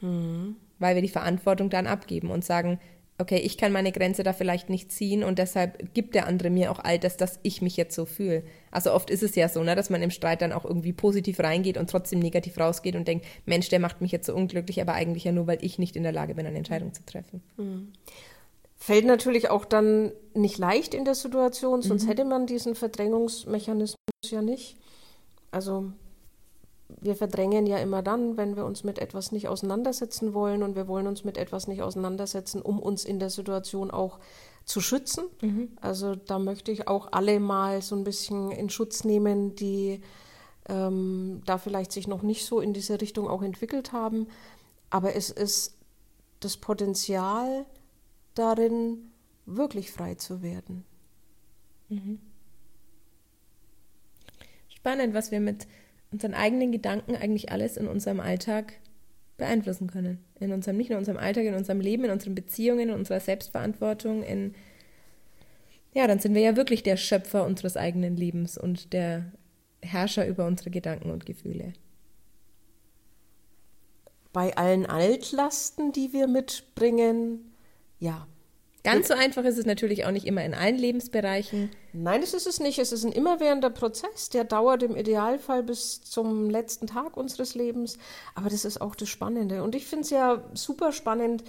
Mhm. 0.00 0.56
Weil 0.80 0.96
wir 0.96 1.02
die 1.02 1.08
Verantwortung 1.08 1.70
dann 1.70 1.86
abgeben 1.86 2.28
und 2.32 2.44
sagen, 2.44 2.80
okay, 3.20 3.38
ich 3.38 3.58
kann 3.58 3.70
meine 3.70 3.92
Grenze 3.92 4.22
da 4.22 4.32
vielleicht 4.32 4.70
nicht 4.70 4.90
ziehen 4.90 5.22
und 5.22 5.38
deshalb 5.38 5.94
gibt 5.94 6.14
der 6.14 6.26
andere 6.26 6.50
mir 6.50 6.70
auch 6.70 6.78
all 6.78 6.98
das, 6.98 7.16
dass 7.16 7.38
ich 7.42 7.60
mich 7.60 7.76
jetzt 7.76 7.94
so 7.94 8.06
fühle. 8.06 8.42
Also 8.70 8.92
oft 8.92 9.10
ist 9.10 9.22
es 9.22 9.34
ja 9.34 9.48
so, 9.48 9.62
ne, 9.62 9.76
dass 9.76 9.90
man 9.90 10.02
im 10.02 10.10
Streit 10.10 10.42
dann 10.42 10.52
auch 10.52 10.64
irgendwie 10.64 10.92
positiv 10.92 11.38
reingeht 11.40 11.76
und 11.76 11.90
trotzdem 11.90 12.18
negativ 12.18 12.58
rausgeht 12.58 12.96
und 12.96 13.06
denkt, 13.06 13.26
Mensch, 13.44 13.68
der 13.68 13.78
macht 13.78 14.00
mich 14.00 14.10
jetzt 14.10 14.26
so 14.26 14.34
unglücklich, 14.34 14.80
aber 14.80 14.94
eigentlich 14.94 15.24
ja 15.24 15.32
nur, 15.32 15.46
weil 15.46 15.58
ich 15.62 15.78
nicht 15.78 15.96
in 15.96 16.02
der 16.02 16.12
Lage 16.12 16.34
bin, 16.34 16.46
eine 16.46 16.56
Entscheidung 16.56 16.94
zu 16.94 17.04
treffen. 17.04 17.42
Mhm. 17.56 17.92
Fällt 18.76 19.04
natürlich 19.04 19.50
auch 19.50 19.66
dann 19.66 20.12
nicht 20.34 20.56
leicht 20.56 20.94
in 20.94 21.04
der 21.04 21.14
Situation, 21.14 21.82
sonst 21.82 22.04
mhm. 22.04 22.08
hätte 22.08 22.24
man 22.24 22.46
diesen 22.46 22.74
Verdrängungsmechanismus 22.74 23.96
ja 24.24 24.40
nicht. 24.40 24.76
Also 25.50 25.92
wir 27.00 27.14
verdrängen 27.14 27.66
ja 27.66 27.78
immer 27.78 28.02
dann, 28.02 28.36
wenn 28.36 28.56
wir 28.56 28.64
uns 28.64 28.84
mit 28.84 28.98
etwas 28.98 29.32
nicht 29.32 29.48
auseinandersetzen 29.48 30.34
wollen 30.34 30.62
und 30.62 30.76
wir 30.76 30.88
wollen 30.88 31.06
uns 31.06 31.24
mit 31.24 31.36
etwas 31.36 31.68
nicht 31.68 31.82
auseinandersetzen, 31.82 32.62
um 32.62 32.78
uns 32.78 33.04
in 33.04 33.18
der 33.18 33.30
Situation 33.30 33.90
auch 33.90 34.18
zu 34.64 34.80
schützen. 34.80 35.24
Mhm. 35.40 35.68
Also 35.80 36.14
da 36.14 36.38
möchte 36.38 36.72
ich 36.72 36.88
auch 36.88 37.08
alle 37.12 37.40
mal 37.40 37.82
so 37.82 37.96
ein 37.96 38.04
bisschen 38.04 38.50
in 38.50 38.70
Schutz 38.70 39.04
nehmen, 39.04 39.54
die 39.56 40.00
ähm, 40.68 41.42
da 41.46 41.58
vielleicht 41.58 41.92
sich 41.92 42.06
noch 42.06 42.22
nicht 42.22 42.46
so 42.46 42.60
in 42.60 42.72
diese 42.72 43.00
Richtung 43.00 43.28
auch 43.28 43.42
entwickelt 43.42 43.92
haben. 43.92 44.28
Aber 44.90 45.14
es 45.14 45.30
ist 45.30 45.76
das 46.40 46.56
Potenzial 46.56 47.66
darin, 48.34 49.10
wirklich 49.46 49.90
frei 49.90 50.14
zu 50.14 50.42
werden. 50.42 50.84
Mhm. 51.88 52.20
Spannend, 54.68 55.12
was 55.12 55.30
wir 55.30 55.40
mit 55.40 55.66
unseren 56.12 56.34
eigenen 56.34 56.72
Gedanken 56.72 57.16
eigentlich 57.16 57.52
alles 57.52 57.76
in 57.76 57.86
unserem 57.86 58.20
Alltag 58.20 58.74
beeinflussen 59.36 59.88
können. 59.88 60.18
In 60.38 60.52
unserem, 60.52 60.76
nicht 60.76 60.90
nur 60.90 60.98
in 60.98 61.02
unserem 61.02 61.18
Alltag, 61.18 61.44
in 61.44 61.54
unserem 61.54 61.80
Leben, 61.80 62.04
in 62.04 62.10
unseren 62.10 62.34
Beziehungen, 62.34 62.88
in 62.88 62.94
unserer 62.94 63.20
Selbstverantwortung, 63.20 64.22
in 64.22 64.54
ja, 65.92 66.06
dann 66.06 66.20
sind 66.20 66.34
wir 66.34 66.42
ja 66.42 66.56
wirklich 66.56 66.82
der 66.82 66.96
Schöpfer 66.96 67.44
unseres 67.44 67.76
eigenen 67.76 68.16
Lebens 68.16 68.56
und 68.56 68.92
der 68.92 69.32
Herrscher 69.82 70.26
über 70.26 70.46
unsere 70.46 70.70
Gedanken 70.70 71.10
und 71.10 71.26
Gefühle. 71.26 71.72
Bei 74.32 74.56
allen 74.56 74.86
Altlasten, 74.86 75.90
die 75.90 76.12
wir 76.12 76.28
mitbringen, 76.28 77.52
ja, 77.98 78.28
Ganz 78.82 79.08
so 79.08 79.14
einfach 79.14 79.44
ist 79.44 79.58
es 79.58 79.66
natürlich 79.66 80.06
auch 80.06 80.10
nicht 80.10 80.26
immer 80.26 80.44
in 80.44 80.54
allen 80.54 80.78
Lebensbereichen. 80.78 81.70
Nein, 81.92 82.20
das 82.22 82.32
ist 82.32 82.46
es 82.46 82.60
nicht. 82.60 82.78
Es 82.78 82.92
ist 82.92 83.04
ein 83.04 83.12
immerwährender 83.12 83.70
Prozess, 83.70 84.30
der 84.30 84.44
dauert 84.44 84.82
im 84.82 84.96
Idealfall 84.96 85.62
bis 85.62 86.02
zum 86.02 86.48
letzten 86.48 86.86
Tag 86.86 87.16
unseres 87.16 87.54
Lebens. 87.54 87.98
Aber 88.34 88.48
das 88.48 88.64
ist 88.64 88.80
auch 88.80 88.94
das 88.94 89.08
Spannende. 89.08 89.62
Und 89.62 89.74
ich 89.74 89.86
finde 89.86 90.04
es 90.04 90.10
ja 90.10 90.42
super 90.54 90.92
spannend, 90.92 91.44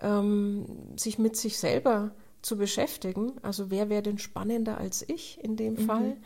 ähm, 0.00 0.66
sich 0.96 1.18
mit 1.18 1.36
sich 1.36 1.58
selber 1.58 2.12
zu 2.42 2.56
beschäftigen. 2.56 3.32
Also 3.42 3.70
wer 3.70 3.88
wäre 3.88 4.02
denn 4.02 4.18
spannender 4.18 4.78
als 4.78 5.04
ich 5.08 5.42
in 5.42 5.56
dem 5.56 5.74
mhm. 5.74 5.86
Fall? 5.86 6.16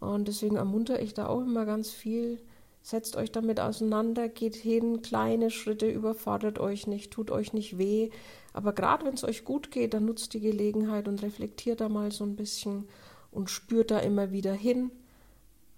Und 0.00 0.28
deswegen 0.28 0.56
ermuntere 0.56 1.00
ich 1.00 1.14
da 1.14 1.26
auch 1.28 1.40
immer 1.40 1.64
ganz 1.64 1.90
viel, 1.90 2.38
setzt 2.82 3.16
euch 3.16 3.32
damit 3.32 3.58
auseinander, 3.60 4.28
geht 4.28 4.54
hin, 4.54 5.00
kleine 5.00 5.50
Schritte, 5.50 5.88
überfordert 5.88 6.58
euch 6.58 6.86
nicht, 6.86 7.10
tut 7.10 7.30
euch 7.30 7.54
nicht 7.54 7.78
weh. 7.78 8.10
Aber 8.54 8.72
gerade 8.72 9.04
wenn 9.04 9.14
es 9.14 9.24
euch 9.24 9.44
gut 9.44 9.70
geht, 9.70 9.92
dann 9.92 10.06
nutzt 10.06 10.32
die 10.32 10.40
Gelegenheit 10.40 11.08
und 11.08 11.22
reflektiert 11.22 11.80
da 11.80 11.90
mal 11.90 12.12
so 12.12 12.24
ein 12.24 12.36
bisschen 12.36 12.88
und 13.30 13.50
spürt 13.50 13.90
da 13.90 13.98
immer 13.98 14.30
wieder 14.30 14.54
hin. 14.54 14.92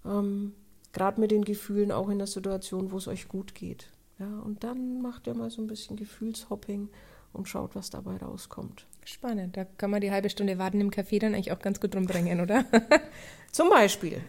Ähm, 0.05 0.53
gerade 0.93 1.19
mit 1.19 1.31
den 1.31 1.43
Gefühlen 1.43 1.91
auch 1.91 2.07
in 2.07 2.19
der 2.19 2.27
Situation, 2.27 2.91
wo 2.91 2.97
es 2.97 3.07
euch 3.07 3.27
gut 3.27 3.55
geht. 3.55 3.87
Ja, 4.19 4.39
und 4.39 4.63
dann 4.63 5.01
macht 5.01 5.27
ihr 5.27 5.33
mal 5.33 5.49
so 5.49 5.61
ein 5.61 5.67
bisschen 5.67 5.97
Gefühlshopping 5.97 6.89
und 7.33 7.49
schaut, 7.49 7.75
was 7.75 7.89
dabei 7.89 8.17
rauskommt. 8.17 8.85
Spannend. 9.03 9.57
Da 9.57 9.65
kann 9.65 9.89
man 9.89 10.01
die 10.01 10.11
halbe 10.11 10.29
Stunde 10.29 10.59
warten 10.59 10.79
im 10.79 10.91
Café 10.91 11.19
dann 11.19 11.33
eigentlich 11.33 11.51
auch 11.51 11.59
ganz 11.59 11.79
gut 11.79 11.95
rumbringen, 11.95 12.41
oder? 12.41 12.65
Zum 13.51 13.69
Beispiel. 13.69 14.21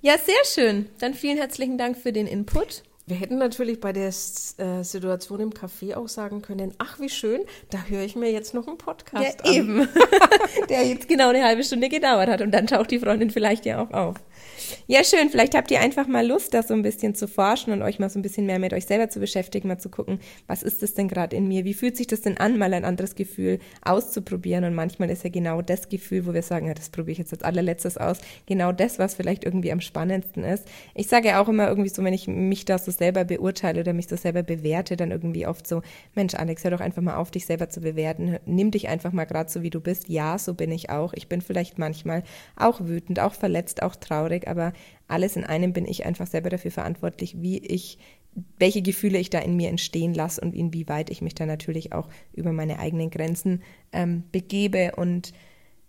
Ja, 0.00 0.16
sehr 0.16 0.44
schön. 0.44 0.88
Dann 1.00 1.12
vielen 1.12 1.36
herzlichen 1.36 1.76
Dank 1.76 1.98
für 1.98 2.12
den 2.12 2.26
Input. 2.26 2.82
Wir 3.10 3.16
hätten 3.16 3.38
natürlich 3.38 3.80
bei 3.80 3.92
der 3.92 4.06
äh, 4.06 4.84
Situation 4.84 5.40
im 5.40 5.50
Café 5.50 5.96
auch 5.96 6.06
sagen 6.06 6.42
können, 6.42 6.72
ach 6.78 7.00
wie 7.00 7.08
schön, 7.08 7.40
da 7.70 7.82
höre 7.88 8.02
ich 8.02 8.14
mir 8.14 8.30
jetzt 8.30 8.54
noch 8.54 8.68
einen 8.68 8.78
Podcast 8.78 9.40
ja, 9.44 9.50
an. 9.50 9.52
Eben, 9.52 9.88
der 10.68 10.86
jetzt 10.86 11.08
genau 11.08 11.30
eine 11.30 11.42
halbe 11.42 11.64
Stunde 11.64 11.88
gedauert 11.88 12.28
hat 12.28 12.40
und 12.40 12.52
dann 12.52 12.68
taucht 12.68 12.92
die 12.92 13.00
Freundin 13.00 13.30
vielleicht 13.30 13.66
ja 13.66 13.82
auch 13.82 13.90
auf. 13.90 14.16
Ja, 14.86 15.04
schön. 15.04 15.30
Vielleicht 15.30 15.54
habt 15.54 15.70
ihr 15.70 15.80
einfach 15.80 16.06
mal 16.06 16.26
Lust, 16.26 16.54
das 16.54 16.68
so 16.68 16.74
ein 16.74 16.82
bisschen 16.82 17.14
zu 17.14 17.28
forschen 17.28 17.72
und 17.72 17.82
euch 17.82 17.98
mal 17.98 18.10
so 18.10 18.18
ein 18.18 18.22
bisschen 18.22 18.46
mehr 18.46 18.58
mit 18.58 18.72
euch 18.72 18.86
selber 18.86 19.08
zu 19.08 19.20
beschäftigen, 19.20 19.68
mal 19.68 19.78
zu 19.78 19.88
gucken, 19.88 20.20
was 20.46 20.62
ist 20.62 20.82
das 20.82 20.94
denn 20.94 21.08
gerade 21.08 21.36
in 21.36 21.48
mir? 21.48 21.64
Wie 21.64 21.74
fühlt 21.74 21.96
sich 21.96 22.06
das 22.06 22.22
denn 22.22 22.38
an, 22.38 22.58
mal 22.58 22.72
ein 22.74 22.84
anderes 22.84 23.14
Gefühl 23.14 23.58
auszuprobieren? 23.82 24.64
Und 24.64 24.74
manchmal 24.74 25.10
ist 25.10 25.24
ja 25.24 25.30
genau 25.30 25.62
das 25.62 25.88
Gefühl, 25.88 26.26
wo 26.26 26.34
wir 26.34 26.42
sagen, 26.42 26.66
ja, 26.66 26.74
das 26.74 26.90
probiere 26.90 27.12
ich 27.12 27.18
jetzt 27.18 27.32
als 27.32 27.42
allerletztes 27.42 27.96
aus, 27.96 28.18
genau 28.46 28.72
das, 28.72 28.98
was 28.98 29.14
vielleicht 29.14 29.44
irgendwie 29.44 29.72
am 29.72 29.80
spannendsten 29.80 30.44
ist. 30.44 30.66
Ich 30.94 31.08
sage 31.08 31.28
ja 31.28 31.42
auch 31.42 31.48
immer 31.48 31.68
irgendwie 31.68 31.90
so, 31.90 32.02
wenn 32.02 32.14
ich 32.14 32.26
mich 32.28 32.64
da 32.64 32.78
so 32.78 32.90
selber 32.90 33.24
beurteile 33.24 33.80
oder 33.80 33.92
mich 33.92 34.08
so 34.08 34.16
selber 34.16 34.42
bewerte, 34.42 34.96
dann 34.96 35.10
irgendwie 35.10 35.46
oft 35.46 35.66
so, 35.66 35.82
Mensch, 36.14 36.34
Alex, 36.34 36.64
hör 36.64 36.70
doch 36.70 36.80
einfach 36.80 37.02
mal 37.02 37.16
auf, 37.16 37.30
dich 37.30 37.46
selber 37.46 37.68
zu 37.68 37.80
bewerten. 37.80 38.38
Nimm 38.46 38.70
dich 38.70 38.88
einfach 38.88 39.12
mal 39.12 39.24
gerade 39.24 39.50
so, 39.50 39.62
wie 39.62 39.70
du 39.70 39.80
bist. 39.80 40.08
Ja, 40.08 40.38
so 40.38 40.54
bin 40.54 40.72
ich 40.72 40.90
auch. 40.90 41.12
Ich 41.14 41.28
bin 41.28 41.40
vielleicht 41.40 41.78
manchmal 41.78 42.22
auch 42.56 42.80
wütend, 42.80 43.20
auch 43.20 43.34
verletzt, 43.34 43.82
auch 43.82 43.96
traurig, 43.96 44.29
aber 44.46 44.60
aber 44.60 44.72
alles 45.08 45.36
in 45.36 45.44
einem 45.44 45.72
bin 45.72 45.86
ich 45.86 46.06
einfach 46.06 46.26
selber 46.26 46.50
dafür 46.50 46.70
verantwortlich, 46.70 47.40
wie 47.40 47.58
ich, 47.58 47.98
welche 48.58 48.82
Gefühle 48.82 49.18
ich 49.18 49.30
da 49.30 49.38
in 49.38 49.56
mir 49.56 49.68
entstehen 49.68 50.14
lasse 50.14 50.40
und 50.40 50.54
inwieweit 50.54 51.10
ich 51.10 51.22
mich 51.22 51.34
da 51.34 51.46
natürlich 51.46 51.92
auch 51.92 52.08
über 52.32 52.52
meine 52.52 52.78
eigenen 52.78 53.10
Grenzen 53.10 53.62
ähm, 53.92 54.24
begebe. 54.30 54.92
Und 54.96 55.32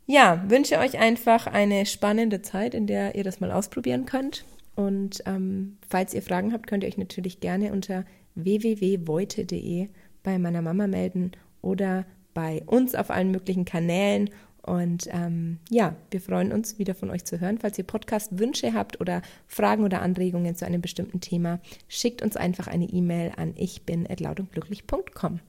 ja, 0.08 0.44
wünsche 0.48 0.80
euch 0.80 0.98
einfach 0.98 1.48
eine 1.48 1.86
spannende 1.86 2.42
Zeit, 2.42 2.74
in 2.74 2.88
der 2.88 3.16
ihr 3.16 3.24
das 3.24 3.40
mal 3.40 3.52
ausprobieren 3.52 4.06
könnt. 4.06 4.46
Und 4.76 5.22
ähm, 5.26 5.78
falls 5.88 6.14
ihr 6.14 6.22
Fragen 6.22 6.54
habt, 6.54 6.66
könnt 6.66 6.84
ihr 6.84 6.88
euch 6.88 6.98
natürlich 6.98 7.42
gerne 7.42 7.74
unter 7.74 8.06
www.voite.de 8.36 9.90
bei 10.24 10.40
meiner 10.40 10.62
Mama 10.62 10.88
melden 10.88 11.32
oder 11.62 12.06
bei 12.34 12.64
uns 12.66 12.96
auf 12.96 13.10
allen 13.12 13.32
möglichen 13.32 13.66
Kanälen 13.66 14.30
und 14.64 15.08
ähm, 15.12 15.60
ja, 15.70 15.96
wir 16.12 16.22
freuen 16.22 16.52
uns, 16.52 16.78
wieder 16.78 16.94
von 16.94 17.10
euch 17.10 17.26
zu 17.26 17.40
hören. 17.40 17.58
Falls 17.58 17.78
ihr 17.78 17.84
Podcast-Wünsche 17.84 18.74
habt 18.74 19.02
oder 19.02 19.22
Fragen 19.48 19.84
oder 19.84 20.02
Anregungen 20.02 20.56
zu 20.56 20.66
einem 20.66 20.82
bestimmten 20.82 21.20
Thema, 21.20 21.60
schickt 21.88 22.22
uns 22.22 22.38
einfach 22.38 22.68
eine 22.68 22.86
E-Mail 22.86 23.32
an 23.38 23.54
ich 23.58 23.86
bin 23.86 24.06
lautundglücklich.com 24.06 25.40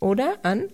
oder 0.00 0.38
an 0.42 0.68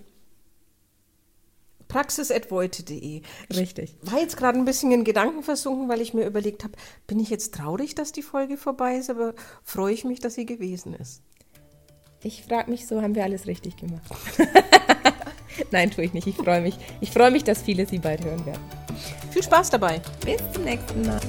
praxis.voite.de. 1.89 3.21
Richtig. 3.55 3.97
War 4.01 4.19
jetzt 4.19 4.39
gerade 4.39 4.59
ein 4.59 4.65
bisschen 4.65 4.93
in 4.93 5.05
Gedanken 5.05 5.43
versunken, 5.43 5.91
weil 5.91 6.01
ich 6.01 6.15
mir 6.15 6.27
überlegt 6.27 6.65
habe, 6.65 6.73
bin 7.07 7.21
ich 7.21 7.29
jetzt 7.29 7.55
traurig, 7.55 7.95
dass 7.95 8.13
die 8.13 8.23
Folge 8.23 8.57
vorbei 8.57 8.97
ist, 8.97 9.11
aber 9.11 9.35
freue 9.63 9.93
ich 9.93 10.05
mich, 10.05 10.19
dass 10.19 10.35
sie 10.35 10.47
gewesen 10.47 10.95
ist. 10.95 11.23
Ich 12.23 12.45
frage 12.45 12.71
mich, 12.71 12.87
so 12.87 13.03
haben 13.03 13.15
wir 13.15 13.25
alles 13.25 13.47
richtig 13.47 13.77
gemacht. 13.77 14.11
Nein, 15.71 15.91
tue 15.91 16.05
ich 16.05 16.13
nicht. 16.13 16.27
Ich 16.27 16.37
freue 16.37 16.61
mich. 16.61 16.77
Ich 17.01 17.11
freue 17.11 17.31
mich, 17.31 17.45
dass 17.45 17.63
viele 17.63 17.87
sie 17.87 17.99
bald 17.99 18.25
hören 18.25 18.45
werden. 18.47 18.63
Viel 19.31 19.43
Spaß 19.43 19.71
dabei. 19.71 20.01
Bis 20.25 20.41
zum 20.53 20.65
nächsten 20.65 21.03
Mal. 21.03 21.21